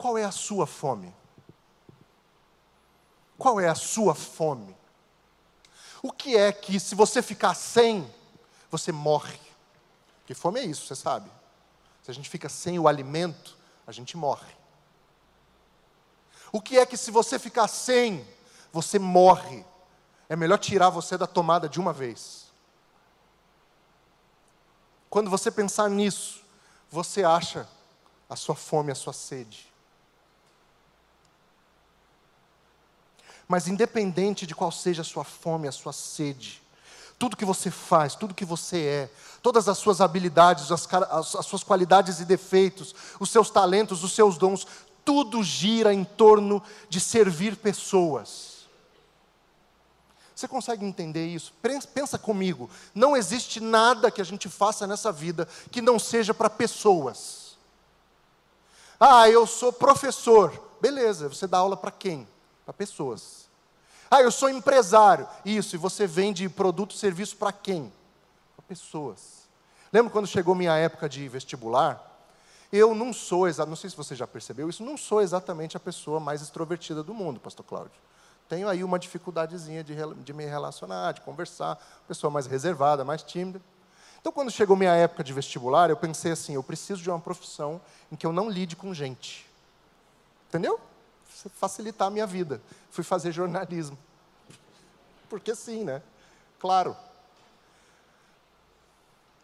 Qual 0.00 0.16
é 0.16 0.24
a 0.24 0.32
sua 0.32 0.66
fome? 0.66 1.14
Qual 3.36 3.60
é 3.60 3.68
a 3.68 3.74
sua 3.74 4.14
fome? 4.14 4.74
O 6.02 6.10
que 6.10 6.38
é 6.38 6.50
que, 6.50 6.80
se 6.80 6.94
você 6.94 7.20
ficar 7.20 7.52
sem, 7.52 8.10
você 8.70 8.92
morre? 8.92 9.38
Porque 10.20 10.32
fome 10.32 10.58
é 10.58 10.64
isso, 10.64 10.86
você 10.86 10.94
sabe. 10.96 11.30
Se 12.02 12.10
a 12.10 12.14
gente 12.14 12.30
fica 12.30 12.48
sem 12.48 12.78
o 12.78 12.88
alimento, 12.88 13.58
a 13.86 13.92
gente 13.92 14.16
morre. 14.16 14.56
O 16.50 16.62
que 16.62 16.78
é 16.78 16.86
que, 16.86 16.96
se 16.96 17.10
você 17.10 17.38
ficar 17.38 17.68
sem, 17.68 18.26
você 18.72 18.98
morre? 18.98 19.66
É 20.30 20.34
melhor 20.34 20.56
tirar 20.56 20.88
você 20.88 21.18
da 21.18 21.26
tomada 21.26 21.68
de 21.68 21.78
uma 21.78 21.92
vez. 21.92 22.46
Quando 25.10 25.28
você 25.28 25.50
pensar 25.50 25.90
nisso, 25.90 26.42
você 26.90 27.22
acha 27.22 27.68
a 28.30 28.34
sua 28.34 28.54
fome, 28.54 28.90
a 28.90 28.94
sua 28.94 29.12
sede. 29.12 29.69
Mas 33.50 33.66
independente 33.66 34.46
de 34.46 34.54
qual 34.54 34.70
seja 34.70 35.02
a 35.02 35.04
sua 35.04 35.24
fome, 35.24 35.66
a 35.66 35.72
sua 35.72 35.92
sede, 35.92 36.62
tudo 37.18 37.36
que 37.36 37.44
você 37.44 37.68
faz, 37.68 38.14
tudo 38.14 38.32
que 38.32 38.44
você 38.44 38.78
é, 38.78 39.10
todas 39.42 39.68
as 39.68 39.76
suas 39.76 40.00
habilidades, 40.00 40.70
as, 40.70 40.86
as, 41.10 41.46
suas 41.46 41.64
qualidades 41.64 42.20
e 42.20 42.24
defeitos, 42.24 42.94
os 43.18 43.28
seus 43.28 43.50
talentos, 43.50 44.04
os 44.04 44.12
seus 44.12 44.38
dons, 44.38 44.64
tudo 45.04 45.42
gira 45.42 45.92
em 45.92 46.04
torno 46.04 46.62
de 46.88 47.00
servir 47.00 47.56
pessoas. 47.56 48.68
Você 50.32 50.46
consegue 50.46 50.84
entender 50.84 51.26
isso? 51.26 51.52
Pensa 51.92 52.16
comigo. 52.16 52.70
Não 52.94 53.16
existe 53.16 53.58
nada 53.58 54.12
que 54.12 54.20
a 54.20 54.24
gente 54.24 54.48
faça 54.48 54.86
nessa 54.86 55.10
vida 55.10 55.48
que 55.72 55.82
não 55.82 55.98
seja 55.98 56.32
para 56.32 56.48
pessoas. 56.48 57.58
Ah, 59.00 59.28
eu 59.28 59.44
sou 59.44 59.72
professor. 59.72 60.52
Beleza, 60.80 61.28
você 61.28 61.48
dá 61.48 61.58
aula 61.58 61.76
para 61.76 61.90
quem? 61.90 62.28
Para 62.70 62.76
pessoas. 62.76 63.48
Ah, 64.08 64.22
eu 64.22 64.30
sou 64.30 64.48
empresário. 64.48 65.26
Isso, 65.44 65.74
e 65.74 65.78
você 65.78 66.06
vende 66.06 66.48
produto 66.48 66.94
e 66.94 66.98
serviço 66.98 67.36
para 67.36 67.50
quem? 67.50 67.92
Para 68.54 68.64
pessoas. 68.68 69.48
Lembra 69.92 70.12
quando 70.12 70.28
chegou 70.28 70.54
minha 70.54 70.76
época 70.76 71.08
de 71.08 71.26
vestibular? 71.28 72.00
Eu 72.72 72.94
não 72.94 73.12
sou, 73.12 73.52
não 73.66 73.74
sei 73.74 73.90
se 73.90 73.96
você 73.96 74.14
já 74.14 74.24
percebeu 74.24 74.68
isso, 74.68 74.84
não 74.84 74.96
sou 74.96 75.20
exatamente 75.20 75.76
a 75.76 75.80
pessoa 75.80 76.20
mais 76.20 76.42
extrovertida 76.42 77.02
do 77.02 77.12
mundo, 77.12 77.40
pastor 77.40 77.66
Cláudio. 77.66 78.00
Tenho 78.48 78.68
aí 78.68 78.84
uma 78.84 79.00
dificuldadezinha 79.00 79.82
de, 79.82 79.96
de 80.22 80.32
me 80.32 80.44
relacionar, 80.44 81.10
de 81.10 81.22
conversar, 81.22 81.76
pessoa 82.06 82.30
mais 82.30 82.46
reservada, 82.46 83.04
mais 83.04 83.24
tímida. 83.24 83.60
Então, 84.20 84.30
quando 84.30 84.52
chegou 84.52 84.76
minha 84.76 84.94
época 84.94 85.24
de 85.24 85.32
vestibular, 85.32 85.90
eu 85.90 85.96
pensei 85.96 86.30
assim: 86.30 86.54
eu 86.54 86.62
preciso 86.62 87.02
de 87.02 87.10
uma 87.10 87.18
profissão 87.18 87.80
em 88.12 88.14
que 88.14 88.24
eu 88.24 88.32
não 88.32 88.48
lide 88.48 88.76
com 88.76 88.94
gente. 88.94 89.44
Entendeu? 90.48 90.78
Facilitar 91.54 92.08
a 92.08 92.10
minha 92.10 92.26
vida. 92.26 92.60
Fui 92.90 93.04
fazer 93.04 93.32
jornalismo. 93.32 93.98
Porque 95.28 95.54
sim, 95.54 95.84
né? 95.84 96.02
Claro. 96.58 96.96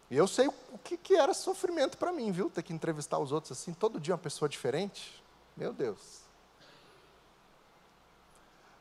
E 0.09 0.15
eu 0.15 0.27
sei 0.27 0.47
o 0.47 0.77
que, 0.83 0.95
que 0.97 1.15
era 1.15 1.33
sofrimento 1.33 1.97
para 1.97 2.13
mim, 2.13 2.31
viu? 2.31 2.49
Ter 2.49 2.63
que 2.63 2.73
entrevistar 2.73 3.19
os 3.19 3.31
outros 3.31 3.51
assim, 3.59 3.73
todo 3.73 3.99
dia 3.99 4.13
uma 4.13 4.19
pessoa 4.19 4.47
diferente. 4.47 5.21
Meu 5.55 5.73
Deus. 5.73 6.21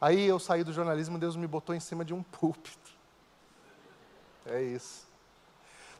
Aí 0.00 0.26
eu 0.26 0.38
saí 0.38 0.62
do 0.62 0.72
jornalismo, 0.72 1.18
Deus 1.18 1.36
me 1.36 1.46
botou 1.46 1.74
em 1.74 1.80
cima 1.80 2.04
de 2.04 2.12
um 2.12 2.22
púlpito. 2.22 2.90
É 4.44 4.62
isso. 4.62 5.06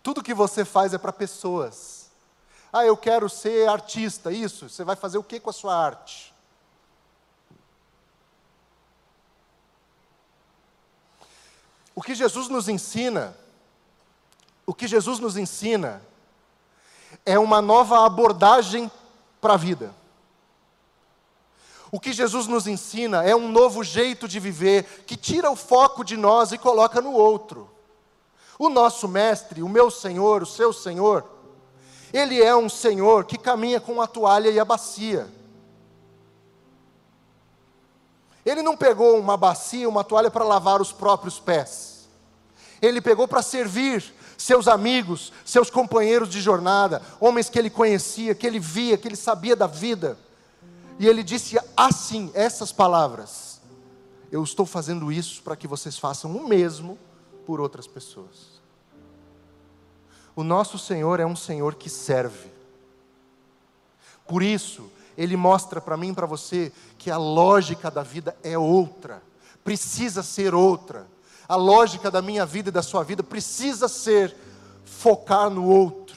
Tudo 0.03 0.23
que 0.23 0.35
você 0.35 0.65
faz 0.65 0.95
é 0.95 0.99
para 0.99 1.13
pessoas. 1.13 2.11
Ah, 2.73 2.85
eu 2.85 2.97
quero 2.97 3.29
ser 3.29 3.69
artista, 3.69 4.31
isso. 4.31 4.69
Você 4.69 4.85
vai 4.85 4.95
fazer 4.95 5.19
o 5.19 5.25
que 5.25 5.41
com 5.41 5.51
a 5.51 5.53
sua 5.53 5.75
arte? 5.75 6.33
O 11.97 12.03
que 12.03 12.15
Jesus 12.15 12.49
nos 12.49 12.69
ensina, 12.69 13.35
o 14.67 14.75
que 14.75 14.87
Jesus 14.87 15.19
nos 15.19 15.39
ensina 15.39 16.03
é 17.25 17.39
uma 17.39 17.63
nova 17.63 18.05
abordagem 18.05 18.91
para 19.41 19.55
a 19.55 19.57
vida. 19.57 19.95
O 21.91 21.99
que 21.99 22.13
Jesus 22.13 22.47
nos 22.47 22.67
ensina 22.67 23.25
é 23.25 23.35
um 23.35 23.51
novo 23.51 23.83
jeito 23.83 24.29
de 24.29 24.39
viver 24.39 25.05
que 25.07 25.17
tira 25.17 25.51
o 25.51 25.57
foco 25.57 26.05
de 26.05 26.19
nós 26.19 26.53
e 26.53 26.59
coloca 26.59 27.01
no 27.01 27.13
outro. 27.13 27.71
O 28.59 28.69
nosso 28.69 29.09
mestre, 29.09 29.63
o 29.63 29.69
meu 29.69 29.91
Senhor, 29.91 30.43
o 30.43 30.47
seu 30.47 30.75
Senhor, 30.75 31.25
ele 32.13 32.43
é 32.43 32.55
um 32.55 32.69
Senhor 32.69 33.25
que 33.25 33.39
caminha 33.39 33.81
com 33.81 34.03
a 34.03 34.07
toalha 34.07 34.51
e 34.51 34.61
a 34.61 34.65
bacia. 34.65 35.29
Ele 38.47 38.63
não 38.63 38.77
pegou 38.77 39.19
uma 39.19 39.37
bacia, 39.37 39.89
uma 39.89 40.05
toalha 40.05 40.31
para 40.31 40.45
lavar 40.45 40.81
os 40.81 40.93
próprios 40.93 41.41
pés. 41.41 42.09
Ele 42.81 43.01
pegou 43.01 43.27
para 43.27 43.43
servir 43.43 44.15
seus 44.39 44.69
amigos, 44.69 45.33
seus 45.45 45.69
companheiros 45.69 46.29
de 46.29 46.41
jornada, 46.41 47.03
homens 47.19 47.51
que 47.51 47.59
ele 47.59 47.69
conhecia, 47.69 48.37
que 48.37 48.47
ele 48.47 48.61
via, 48.61 48.97
que 48.97 49.09
ele 49.09 49.17
sabia 49.17 49.57
da 49.57 49.67
vida. 49.67 50.17
E 50.97 51.09
ele 51.09 51.25
disse 51.25 51.59
assim, 51.77 52.31
essas 52.35 52.71
palavras: 52.71 53.61
Eu 54.31 54.45
estou 54.45 54.65
fazendo 54.65 55.11
isso 55.11 55.43
para 55.43 55.57
que 55.57 55.67
vocês 55.67 55.99
façam 55.99 56.31
o 56.31 56.47
mesmo 56.47 56.97
por 57.45 57.61
outras 57.61 57.89
pessoas. 57.89 58.61
O 60.37 60.45
nosso 60.45 60.79
Senhor 60.79 61.19
é 61.19 61.27
um 61.27 61.35
Senhor 61.35 61.75
que 61.75 61.91
serve. 61.91 62.53
Por 64.29 64.43
isso, 64.43 64.89
ele 65.17 65.37
mostra 65.37 65.81
para 65.81 65.97
mim 65.97 66.11
e 66.11 66.15
para 66.15 66.27
você 66.27 66.73
que 66.99 67.11
a 67.11 67.17
lógica 67.17 67.91
da 67.91 68.03
vida 68.03 68.37
é 68.43 68.59
outra, 68.59 69.23
precisa 69.65 70.23
ser 70.23 70.55
outra. 70.55 71.07
A 71.49 71.57
lógica 71.57 72.11
da 72.11 72.21
minha 72.21 72.45
vida 72.45 72.69
e 72.69 72.73
da 72.73 72.83
sua 72.83 73.03
vida 73.03 73.23
precisa 73.23 73.89
ser 73.89 74.37
focar 74.85 75.49
no 75.49 75.65
outro, 75.65 76.17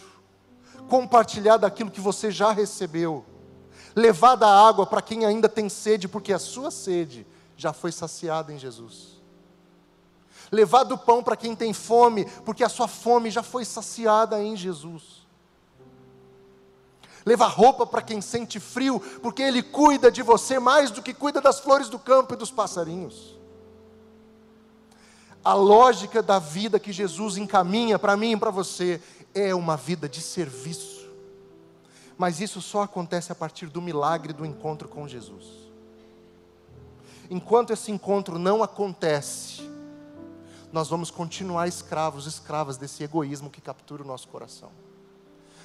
compartilhar 0.89 1.57
daquilo 1.57 1.91
que 1.91 2.01
você 2.01 2.31
já 2.31 2.51
recebeu, 2.51 3.23
levar 3.95 4.35
da 4.35 4.49
água 4.49 4.85
para 4.85 5.01
quem 5.01 5.25
ainda 5.25 5.47
tem 5.47 5.69
sede, 5.69 6.07
porque 6.07 6.33
a 6.33 6.39
sua 6.39 6.71
sede 6.71 7.25
já 7.55 7.71
foi 7.71 7.91
saciada 7.91 8.51
em 8.51 8.57
Jesus. 8.57 9.19
Levar 10.51 10.83
do 10.83 10.97
pão 10.97 11.23
para 11.23 11.37
quem 11.37 11.55
tem 11.55 11.73
fome, 11.73 12.25
porque 12.43 12.63
a 12.63 12.69
sua 12.69 12.87
fome 12.87 13.29
já 13.29 13.43
foi 13.43 13.63
saciada 13.63 14.41
em 14.41 14.57
Jesus 14.57 15.18
levar 17.29 17.47
roupa 17.49 17.85
para 17.85 18.01
quem 18.01 18.21
sente 18.21 18.59
frio, 18.59 18.99
porque 19.21 19.43
Ele 19.43 19.61
cuida 19.61 20.11
de 20.11 20.23
você 20.23 20.57
mais 20.57 20.89
do 20.89 20.99
que 20.99 21.13
cuida 21.13 21.39
das 21.39 21.59
flores 21.59 21.87
do 21.87 21.99
campo 21.99 22.33
e 22.33 22.37
dos 22.37 22.49
passarinhos. 22.49 23.37
A 25.45 25.53
lógica 25.53 26.23
da 26.23 26.39
vida 26.39 26.79
que 26.79 26.91
Jesus 26.91 27.37
encaminha 27.37 27.99
para 27.99 28.17
mim 28.17 28.31
e 28.31 28.37
para 28.37 28.49
você 28.49 28.99
é 29.33 29.53
uma 29.53 29.77
vida 29.77 30.09
de 30.09 30.21
serviço. 30.21 31.07
Mas 32.17 32.41
isso 32.41 32.61
só 32.61 32.81
acontece 32.81 33.31
a 33.31 33.35
partir 33.35 33.67
do 33.67 33.79
milagre 33.79 34.33
do 34.33 34.43
encontro 34.43 34.89
com 34.89 35.07
Jesus. 35.07 35.45
Enquanto 37.29 37.71
esse 37.71 37.91
encontro 37.91 38.39
não 38.39 38.63
acontece, 38.63 39.69
nós 40.73 40.89
vamos 40.89 41.11
continuar 41.11 41.67
escravos, 41.67 42.25
escravas 42.25 42.75
desse 42.75 43.03
egoísmo 43.03 43.51
que 43.51 43.61
captura 43.61 44.01
o 44.01 44.07
nosso 44.07 44.27
coração 44.29 44.88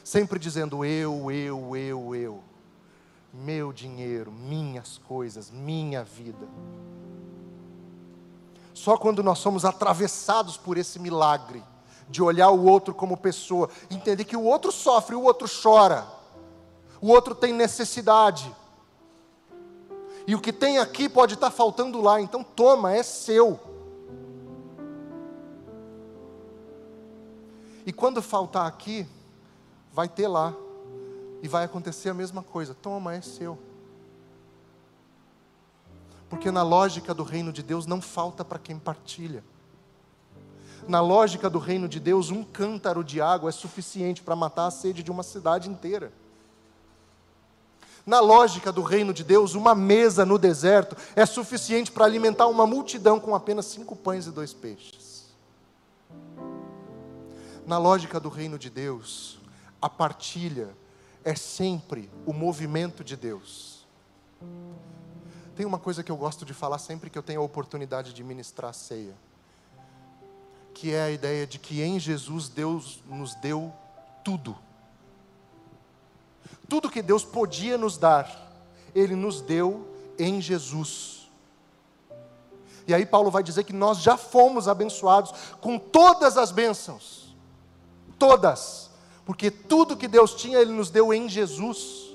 sempre 0.04 0.38
dizendo 0.38 0.84
eu, 0.84 1.30
eu, 1.30 1.76
eu, 1.76 2.14
eu. 2.14 2.44
Meu 3.32 3.72
dinheiro, 3.72 4.30
minhas 4.30 4.98
coisas, 4.98 5.50
minha 5.50 6.04
vida. 6.04 6.46
Só 8.72 8.96
quando 8.96 9.22
nós 9.22 9.38
somos 9.38 9.64
atravessados 9.64 10.56
por 10.56 10.76
esse 10.76 10.98
milagre, 10.98 11.64
de 12.08 12.22
olhar 12.22 12.50
o 12.50 12.64
outro 12.66 12.94
como 12.94 13.16
pessoa, 13.16 13.70
entender 13.90 14.24
que 14.24 14.36
o 14.36 14.44
outro 14.44 14.70
sofre, 14.70 15.16
o 15.16 15.22
outro 15.22 15.48
chora, 15.48 16.06
o 17.00 17.08
outro 17.08 17.34
tem 17.34 17.52
necessidade. 17.52 18.54
E 20.26 20.34
o 20.34 20.40
que 20.40 20.52
tem 20.52 20.78
aqui 20.78 21.08
pode 21.08 21.34
estar 21.34 21.50
faltando 21.50 22.00
lá, 22.00 22.20
então 22.20 22.42
toma, 22.42 22.92
é 22.92 23.02
seu. 23.02 23.58
E 27.86 27.92
quando 27.92 28.22
faltar 28.22 28.66
aqui, 28.66 29.06
vai 29.94 30.08
ter 30.08 30.28
lá. 30.28 30.52
E 31.42 31.48
vai 31.48 31.64
acontecer 31.64 32.08
a 32.08 32.14
mesma 32.14 32.42
coisa. 32.42 32.74
Toma, 32.74 33.14
é 33.14 33.20
seu. 33.20 33.58
Porque 36.28 36.50
na 36.50 36.62
lógica 36.62 37.14
do 37.14 37.22
reino 37.22 37.52
de 37.52 37.62
Deus 37.62 37.86
não 37.86 38.00
falta 38.00 38.44
para 38.44 38.58
quem 38.58 38.78
partilha. 38.78 39.44
Na 40.88 41.00
lógica 41.00 41.48
do 41.48 41.58
reino 41.58 41.88
de 41.88 42.00
Deus, 42.00 42.30
um 42.30 42.42
cântaro 42.42 43.04
de 43.04 43.20
água 43.20 43.48
é 43.48 43.52
suficiente 43.52 44.22
para 44.22 44.34
matar 44.34 44.66
a 44.66 44.70
sede 44.70 45.02
de 45.02 45.10
uma 45.10 45.22
cidade 45.22 45.70
inteira. 45.70 46.12
Na 48.04 48.20
lógica 48.20 48.70
do 48.70 48.82
reino 48.82 49.14
de 49.14 49.24
Deus, 49.24 49.54
uma 49.54 49.74
mesa 49.74 50.26
no 50.26 50.38
deserto 50.38 50.96
é 51.14 51.24
suficiente 51.24 51.90
para 51.90 52.04
alimentar 52.04 52.48
uma 52.48 52.66
multidão 52.66 53.18
com 53.18 53.34
apenas 53.34 53.66
cinco 53.66 53.96
pães 53.96 54.26
e 54.26 54.30
dois 54.30 54.52
peixes. 54.52 55.24
Na 57.66 57.78
lógica 57.78 58.20
do 58.20 58.28
reino 58.28 58.58
de 58.58 58.68
Deus, 58.68 59.38
a 59.84 59.88
partilha 59.90 60.74
é 61.22 61.34
sempre 61.34 62.10
o 62.24 62.32
movimento 62.32 63.04
de 63.04 63.18
Deus. 63.18 63.86
Tem 65.54 65.66
uma 65.66 65.78
coisa 65.78 66.02
que 66.02 66.10
eu 66.10 66.16
gosto 66.16 66.46
de 66.46 66.54
falar 66.54 66.78
sempre 66.78 67.10
que 67.10 67.18
eu 67.18 67.22
tenho 67.22 67.42
a 67.42 67.44
oportunidade 67.44 68.14
de 68.14 68.24
ministrar 68.24 68.70
a 68.70 68.72
ceia, 68.72 69.14
que 70.72 70.94
é 70.94 71.02
a 71.02 71.10
ideia 71.10 71.46
de 71.46 71.58
que 71.58 71.82
em 71.82 72.00
Jesus 72.00 72.48
Deus 72.48 73.02
nos 73.06 73.34
deu 73.34 73.70
tudo. 74.24 74.56
Tudo 76.66 76.88
que 76.88 77.02
Deus 77.02 77.22
podia 77.22 77.76
nos 77.76 77.98
dar, 77.98 78.50
Ele 78.94 79.14
nos 79.14 79.42
deu 79.42 79.86
em 80.18 80.40
Jesus. 80.40 81.28
E 82.86 82.94
aí 82.94 83.04
Paulo 83.04 83.30
vai 83.30 83.42
dizer 83.42 83.64
que 83.64 83.72
nós 83.74 83.98
já 83.98 84.16
fomos 84.16 84.66
abençoados 84.66 85.30
com 85.60 85.78
todas 85.78 86.38
as 86.38 86.50
bênçãos. 86.50 87.36
Todas. 88.18 88.93
Porque 89.24 89.50
tudo 89.50 89.96
que 89.96 90.06
Deus 90.06 90.34
tinha, 90.34 90.58
Ele 90.58 90.72
nos 90.72 90.90
deu 90.90 91.12
em 91.12 91.28
Jesus. 91.28 92.14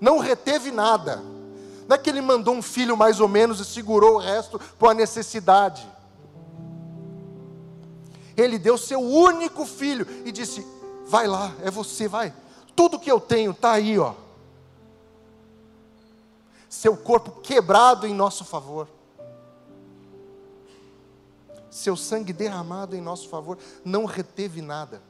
Não 0.00 0.18
reteve 0.18 0.70
nada. 0.70 1.16
Não 1.88 1.94
é 1.94 1.98
que 1.98 2.08
Ele 2.08 2.20
mandou 2.20 2.54
um 2.54 2.62
filho 2.62 2.96
mais 2.96 3.20
ou 3.20 3.28
menos 3.28 3.60
e 3.60 3.64
segurou 3.64 4.16
o 4.16 4.18
resto 4.18 4.60
por 4.78 4.90
a 4.90 4.94
necessidade. 4.94 5.86
Ele 8.36 8.58
deu 8.58 8.78
seu 8.78 9.00
único 9.00 9.66
filho 9.66 10.06
e 10.24 10.30
disse: 10.30 10.64
Vai 11.06 11.26
lá, 11.26 11.52
é 11.62 11.70
você, 11.70 12.06
vai. 12.06 12.32
Tudo 12.76 13.00
que 13.00 13.10
eu 13.10 13.18
tenho 13.18 13.50
está 13.50 13.72
aí, 13.72 13.98
ó. 13.98 14.14
Seu 16.68 16.96
corpo 16.96 17.40
quebrado 17.40 18.06
em 18.06 18.14
nosso 18.14 18.44
favor. 18.44 18.86
Seu 21.70 21.96
sangue 21.96 22.32
derramado 22.32 22.94
em 22.94 23.00
nosso 23.00 23.28
favor. 23.28 23.58
Não 23.84 24.04
reteve 24.04 24.62
nada. 24.62 25.02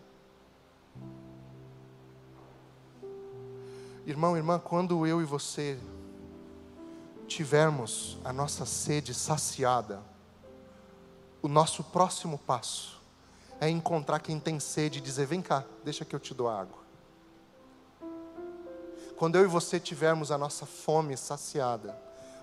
Irmão, 4.09 4.35
irmã, 4.35 4.59
quando 4.59 5.07
eu 5.07 5.21
e 5.21 5.25
você 5.27 5.79
tivermos 7.27 8.17
a 8.25 8.33
nossa 8.33 8.65
sede 8.65 9.13
saciada, 9.13 10.03
o 11.43 11.47
nosso 11.47 11.85
próximo 11.85 12.39
passo 12.39 13.03
é 13.61 13.69
encontrar 13.69 14.21
quem 14.21 14.41
tem 14.41 14.59
sede 14.59 14.99
e 14.99 15.03
dizer: 15.03 15.27
vem 15.27 15.43
cá, 15.43 15.63
deixa 15.85 16.07
que 16.07 16.17
eu 16.17 16.19
te 16.19 16.33
dou 16.33 16.49
água. 16.49 16.79
Quando 19.15 19.37
eu 19.37 19.45
e 19.45 19.47
você 19.47 19.79
tivermos 19.79 20.31
a 20.31 20.39
nossa 20.39 20.65
fome 20.65 21.15
saciada, 21.15 21.95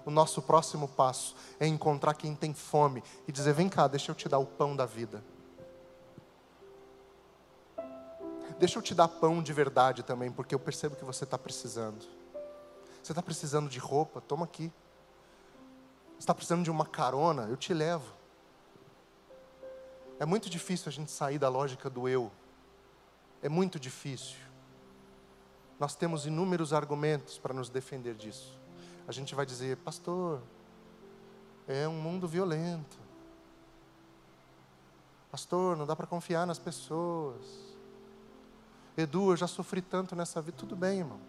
o 0.06 0.12
nosso 0.12 0.43
próximo 0.43 0.88
passo 0.88 1.36
é 1.60 1.65
encontrar 1.65 2.13
quem 2.13 2.36
tem 2.36 2.54
fome 2.54 3.04
e 3.28 3.32
dizer: 3.32 3.56
vem 3.56 3.69
cá, 3.69 3.88
deixa 3.88 4.12
eu 4.12 4.15
te 4.15 4.30
dar 4.30 4.38
o 4.38 4.45
pão 4.45 4.75
da 4.75 4.86
vida. 4.86 5.23
Deixa 8.58 8.80
eu 8.80 8.82
te 8.82 8.96
dar 8.96 9.08
pão 9.08 9.44
de 9.44 9.52
verdade 9.52 10.02
também, 10.02 10.32
porque 10.32 10.56
eu 10.56 10.60
percebo 10.60 10.96
que 10.96 11.04
você 11.04 11.26
está 11.26 11.38
precisando. 11.38 12.06
Você 13.04 13.12
está 13.12 13.22
precisando 13.22 13.70
de 13.70 13.80
roupa? 13.80 14.22
Toma 14.22 14.46
aqui. 14.46 14.72
Você 16.13 16.20
está 16.20 16.34
precisando 16.34 16.63
de 16.63 16.72
uma 16.72 16.86
carona? 16.86 17.44
Eu 17.44 17.58
te 17.58 17.74
levo. 17.74 18.13
É 20.18 20.26
muito 20.26 20.50
difícil 20.50 20.88
a 20.88 20.91
gente 20.91 21.12
sair 21.12 21.38
da 21.38 21.50
lógica 21.50 21.89
do 21.89 22.08
eu. 22.08 22.32
É 23.41 23.50
muito 23.50 23.78
difícil. 23.78 24.38
Nós 25.78 25.94
temos 25.94 26.26
inúmeros 26.26 26.72
argumentos 26.72 27.38
para 27.38 27.54
nos 27.54 27.70
defender 27.70 28.15
disso. 28.15 28.58
A 29.06 29.12
gente 29.12 29.36
vai 29.36 29.46
dizer, 29.46 29.76
pastor, 29.78 30.41
é 31.68 31.86
um 31.88 32.00
mundo 32.00 32.28
violento. 32.28 32.98
Pastor, 35.30 35.76
não 35.76 35.86
dá 35.86 35.96
para 35.96 36.08
confiar 36.08 36.48
nas 36.48 36.58
pessoas. 36.58 37.75
Edu, 38.98 39.32
eu 39.32 39.38
já 39.38 39.48
sofri 39.48 39.82
tanto 39.82 40.16
nessa 40.16 40.42
vida. 40.42 40.58
Tudo 40.58 40.76
bem, 40.76 41.00
irmão. 41.00 41.20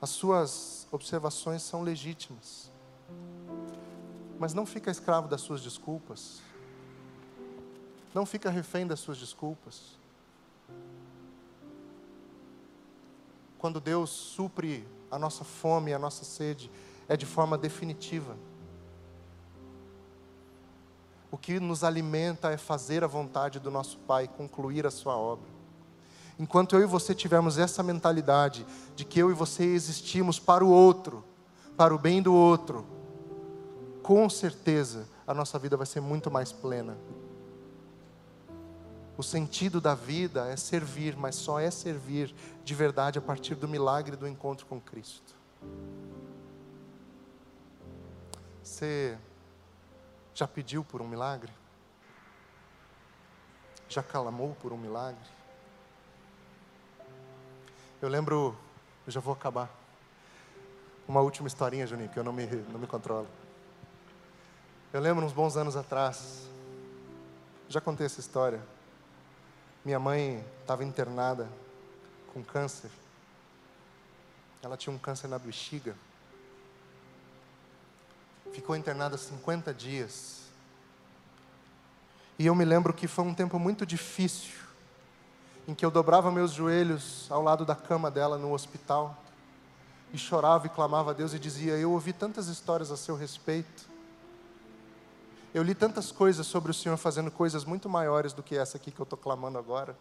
As 0.00 0.10
suas 0.10 0.88
observações 0.90 1.62
são 1.62 1.82
legítimas. 1.82 2.70
Mas 4.38 4.52
não 4.52 4.66
fica 4.66 4.90
escravo 4.90 5.28
das 5.28 5.40
suas 5.40 5.62
desculpas. 5.62 6.40
Não 8.12 8.26
fica 8.26 8.50
refém 8.50 8.86
das 8.86 9.00
suas 9.00 9.18
desculpas. 9.18 9.96
Quando 13.58 13.80
Deus 13.80 14.10
supre 14.10 14.86
a 15.10 15.18
nossa 15.18 15.44
fome, 15.44 15.94
a 15.94 15.98
nossa 15.98 16.24
sede, 16.24 16.70
é 17.08 17.16
de 17.16 17.24
forma 17.24 17.56
definitiva. 17.56 18.36
O 21.30 21.38
que 21.38 21.58
nos 21.60 21.84
alimenta 21.84 22.50
é 22.50 22.56
fazer 22.56 23.04
a 23.04 23.06
vontade 23.06 23.58
do 23.60 23.70
nosso 23.70 23.98
Pai, 23.98 24.28
concluir 24.28 24.86
a 24.86 24.90
sua 24.90 25.16
obra. 25.16 25.55
Enquanto 26.38 26.76
eu 26.76 26.82
e 26.82 26.86
você 26.86 27.14
tivermos 27.14 27.56
essa 27.56 27.82
mentalidade 27.82 28.66
de 28.94 29.04
que 29.04 29.18
eu 29.18 29.30
e 29.30 29.34
você 29.34 29.64
existimos 29.64 30.38
para 30.38 30.64
o 30.64 30.68
outro, 30.68 31.24
para 31.76 31.94
o 31.94 31.98
bem 31.98 32.20
do 32.20 32.34
outro, 32.34 32.86
com 34.02 34.28
certeza 34.28 35.08
a 35.26 35.32
nossa 35.32 35.58
vida 35.58 35.76
vai 35.76 35.86
ser 35.86 36.00
muito 36.00 36.30
mais 36.30 36.52
plena. 36.52 36.96
O 39.16 39.22
sentido 39.22 39.80
da 39.80 39.94
vida 39.94 40.46
é 40.46 40.56
servir, 40.56 41.16
mas 41.16 41.34
só 41.36 41.58
é 41.58 41.70
servir 41.70 42.34
de 42.62 42.74
verdade 42.74 43.18
a 43.18 43.22
partir 43.22 43.54
do 43.54 43.66
milagre 43.66 44.14
do 44.14 44.28
encontro 44.28 44.66
com 44.66 44.78
Cristo. 44.78 45.34
Você 48.62 49.16
já 50.34 50.46
pediu 50.46 50.84
por 50.84 51.00
um 51.00 51.08
milagre? 51.08 51.50
Já 53.88 54.02
clamou 54.02 54.54
por 54.60 54.70
um 54.72 54.76
milagre? 54.76 55.30
Eu 58.00 58.10
lembro, 58.10 58.54
eu 59.06 59.12
já 59.12 59.20
vou 59.20 59.32
acabar. 59.32 59.70
Uma 61.08 61.20
última 61.20 61.48
historinha, 61.48 61.86
Juninho, 61.86 62.10
que 62.10 62.18
eu 62.18 62.24
não 62.24 62.32
me, 62.32 62.44
não 62.44 62.78
me 62.78 62.86
controlo. 62.86 63.26
Eu 64.92 65.00
lembro 65.00 65.24
uns 65.24 65.32
bons 65.32 65.56
anos 65.56 65.76
atrás, 65.76 66.46
já 67.70 67.80
contei 67.80 68.04
essa 68.04 68.20
história. 68.20 68.60
Minha 69.82 69.98
mãe 69.98 70.44
estava 70.60 70.84
internada 70.84 71.48
com 72.34 72.44
câncer. 72.44 72.90
Ela 74.62 74.76
tinha 74.76 74.94
um 74.94 74.98
câncer 74.98 75.28
na 75.28 75.38
bexiga. 75.38 75.96
Ficou 78.52 78.76
internada 78.76 79.16
50 79.16 79.72
dias. 79.72 80.42
E 82.38 82.44
eu 82.44 82.54
me 82.54 82.64
lembro 82.64 82.92
que 82.92 83.08
foi 83.08 83.24
um 83.24 83.32
tempo 83.32 83.58
muito 83.58 83.86
difícil 83.86 84.65
em 85.66 85.74
que 85.74 85.84
eu 85.84 85.90
dobrava 85.90 86.30
meus 86.30 86.52
joelhos 86.52 87.26
ao 87.30 87.42
lado 87.42 87.64
da 87.64 87.74
cama 87.74 88.10
dela 88.10 88.38
no 88.38 88.52
hospital 88.52 89.16
e 90.12 90.18
chorava 90.18 90.66
e 90.66 90.70
clamava 90.70 91.10
a 91.10 91.14
Deus 91.14 91.34
e 91.34 91.38
dizia: 91.38 91.74
Eu 91.74 91.92
ouvi 91.92 92.12
tantas 92.12 92.48
histórias 92.48 92.90
a 92.90 92.96
seu 92.96 93.16
respeito. 93.16 93.88
Eu 95.52 95.62
li 95.62 95.74
tantas 95.74 96.12
coisas 96.12 96.46
sobre 96.46 96.70
o 96.70 96.74
Senhor 96.74 96.96
fazendo 96.96 97.30
coisas 97.30 97.64
muito 97.64 97.88
maiores 97.88 98.32
do 98.32 98.42
que 98.42 98.56
essa 98.56 98.76
aqui 98.76 98.90
que 98.90 99.00
eu 99.00 99.04
estou 99.04 99.18
clamando 99.18 99.58
agora. 99.58 99.96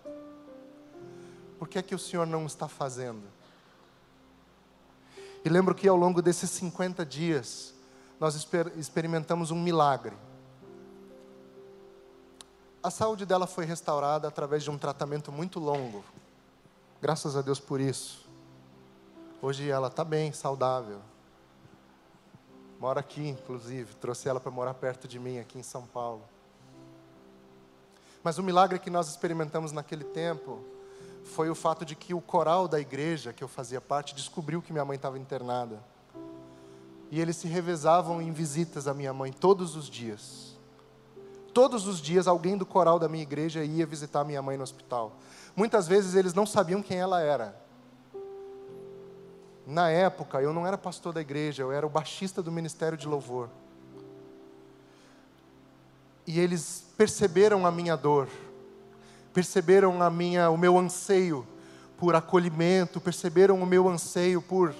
Por 1.57 1.67
que 1.67 1.79
é 1.79 1.81
que 1.81 1.95
o 1.95 1.99
Senhor 1.99 2.27
não 2.27 2.45
está 2.45 2.67
fazendo? 2.67 3.23
E 5.43 5.49
lembro 5.49 5.73
que 5.73 5.87
ao 5.87 5.95
longo 5.95 6.21
desses 6.21 6.49
50 6.49 7.05
dias, 7.05 7.73
nós 8.19 8.35
exper 8.35 8.71
experimentamos 8.77 9.51
um 9.51 9.61
milagre. 9.61 10.15
A 12.85 12.91
saúde 12.91 13.25
dela 13.25 13.47
foi 13.47 13.65
restaurada 13.65 14.27
através 14.27 14.63
de 14.63 14.69
um 14.69 14.77
tratamento 14.77 15.31
muito 15.31 15.59
longo. 15.59 16.03
Graças 17.01 17.35
a 17.35 17.41
Deus 17.41 17.59
por 17.59 17.81
isso. 17.81 18.29
Hoje 19.41 19.67
ela 19.67 19.87
está 19.87 20.03
bem, 20.03 20.31
saudável. 20.31 20.99
Mora 22.79 22.99
aqui, 22.99 23.27
inclusive. 23.27 23.95
Trouxe 23.95 24.29
ela 24.29 24.39
para 24.39 24.51
morar 24.51 24.75
perto 24.75 25.07
de 25.07 25.17
mim, 25.17 25.39
aqui 25.39 25.57
em 25.57 25.63
São 25.63 25.81
Paulo. 25.87 26.21
Mas 28.23 28.37
o 28.37 28.43
milagre 28.43 28.77
que 28.77 28.91
nós 28.91 29.09
experimentamos 29.09 29.71
naquele 29.71 30.03
tempo 30.03 30.63
foi 31.23 31.49
o 31.49 31.55
fato 31.55 31.83
de 31.83 31.95
que 31.95 32.13
o 32.13 32.21
coral 32.21 32.67
da 32.67 32.79
igreja 32.79 33.33
que 33.33 33.43
eu 33.43 33.47
fazia 33.47 33.81
parte 33.81 34.13
descobriu 34.13 34.61
que 34.61 34.71
minha 34.71 34.85
mãe 34.85 34.95
estava 34.95 35.17
internada. 35.17 35.83
E 37.09 37.19
eles 37.19 37.35
se 37.35 37.47
revezavam 37.47 38.21
em 38.21 38.31
visitas 38.31 38.87
à 38.87 38.93
minha 38.93 39.11
mãe 39.11 39.33
todos 39.33 39.75
os 39.75 39.89
dias. 39.89 40.54
Todos 41.55 41.87
os 41.87 42.01
dias 42.01 42.27
alguém 42.27 42.57
do 42.57 42.65
coral 42.65 42.99
da 42.99 43.07
minha 43.07 43.23
igreja 43.23 43.63
ia 43.63 43.85
visitar 43.85 44.25
minha 44.25 44.41
mãe 44.41 44.57
no 44.57 44.63
hospital. 44.63 45.15
Muitas 45.55 45.87
vezes 45.87 46.13
eles 46.13 46.33
não 46.33 46.45
sabiam 46.45 46.83
quem 46.83 46.97
ela 46.97 47.21
era. 47.21 47.55
Na 49.65 49.89
época, 49.89 50.41
eu 50.41 50.51
não 50.51 50.67
era 50.67 50.77
pastor 50.77 51.13
da 51.13 51.21
igreja, 51.21 51.63
eu 51.63 51.71
era 51.71 51.87
o 51.87 51.89
baixista 51.89 52.43
do 52.43 52.51
ministério 52.51 52.97
de 52.97 53.07
louvor. 53.07 53.47
E 56.27 56.41
eles 56.41 56.87
perceberam 56.97 57.65
a 57.65 57.71
minha 57.71 57.95
dor, 57.95 58.27
perceberam 59.33 60.03
a 60.03 60.09
minha, 60.09 60.49
o 60.49 60.57
meu 60.57 60.77
anseio 60.77 61.47
por 61.97 62.15
acolhimento, 62.15 62.99
perceberam 62.99 63.61
o 63.63 63.65
meu 63.65 63.87
anseio 63.87 64.41
por 64.41 64.75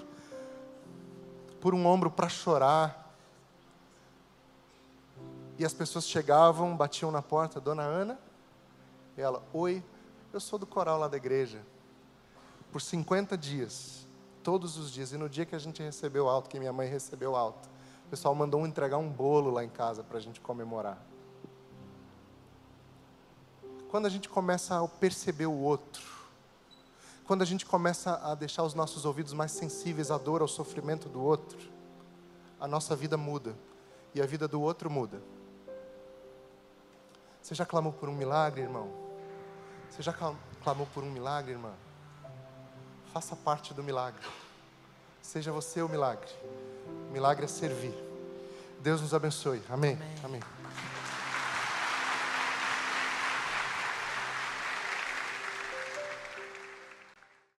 por 1.62 1.74
um 1.74 1.86
ombro 1.86 2.12
para 2.12 2.28
chorar. 2.28 3.05
E 5.58 5.65
as 5.65 5.74
pessoas 5.74 6.08
chegavam, 6.08 6.76
batiam 6.76 7.12
na 7.12 7.22
porta, 7.22 7.62
Dona 7.62 7.84
Ana, 7.84 8.20
e 9.18 9.22
ela, 9.22 9.41
oi, 9.54 9.84
eu 10.34 10.39
sou 10.39 10.60
do 10.60 10.65
coral 10.65 11.00
lá 11.00 11.08
da 11.08 11.15
igreja. 11.15 11.62
Por 12.72 12.82
50 12.82 13.38
dias, 13.38 14.06
todos 14.44 14.78
os 14.78 14.91
dias, 14.91 15.13
e 15.13 15.18
no 15.18 15.30
dia 15.30 15.46
que 15.46 15.56
a 15.56 15.60
gente 15.60 15.82
recebeu 15.82 16.28
alto, 16.28 16.50
que 16.50 16.60
minha 16.60 16.74
mãe 16.74 16.89
recebeu 16.89 17.36
alto, 17.36 17.70
o 18.06 18.10
pessoal 18.10 18.36
mandou 18.36 18.62
um 18.62 18.68
entregar 18.68 18.98
um 18.98 19.10
bolo 19.10 19.50
lá 19.50 19.63
em 19.63 19.70
casa 19.70 20.04
para 20.04 20.18
a 20.18 20.22
gente 20.22 20.41
comemorar. 20.41 21.02
Quando 23.89 24.08
a 24.08 24.10
gente 24.10 24.28
começa 24.28 24.78
a 24.78 24.88
perceber 24.88 25.46
o 25.46 25.58
outro, 25.58 26.04
quando 27.26 27.41
a 27.41 27.46
gente 27.46 27.65
começa 27.65 28.20
a 28.24 28.36
deixar 28.36 28.63
os 28.63 28.74
nossos 28.74 29.06
ouvidos 29.06 29.32
mais 29.32 29.52
sensíveis 29.52 30.12
à 30.12 30.18
dor, 30.18 30.41
ao 30.41 30.48
sofrimento 30.48 31.08
do 31.08 31.24
outro, 31.24 31.58
a 32.60 32.68
nossa 32.68 32.96
vida 32.96 33.15
muda 33.15 33.58
e 34.13 34.22
a 34.22 34.26
vida 34.26 34.48
do 34.48 34.62
outro 34.62 34.89
muda. 34.89 35.22
Você 37.45 37.53
já 37.53 37.63
clamou 37.63 37.93
por 37.93 38.10
um 38.10 38.15
milagre, 38.15 38.63
irmão? 38.63 38.89
Você 39.91 40.01
já 40.01 40.12
clamou 40.63 40.88
por 40.95 41.03
um 41.03 41.12
milagre, 41.12 41.51
irmã? 41.51 41.73
Faça 43.13 43.36
parte 43.36 43.71
do 43.71 43.84
milagre. 43.84 44.19
Seja 45.21 45.51
você 45.51 45.79
o 45.84 45.88
milagre. 45.88 46.31
O 47.08 47.13
milagre 47.13 47.45
é 47.45 47.47
servir. 47.47 47.93
Deus 48.79 48.99
nos 48.99 49.13
abençoe. 49.13 49.62
Amém. 49.69 49.93
Amém. 50.23 50.39
Amém. 50.39 50.64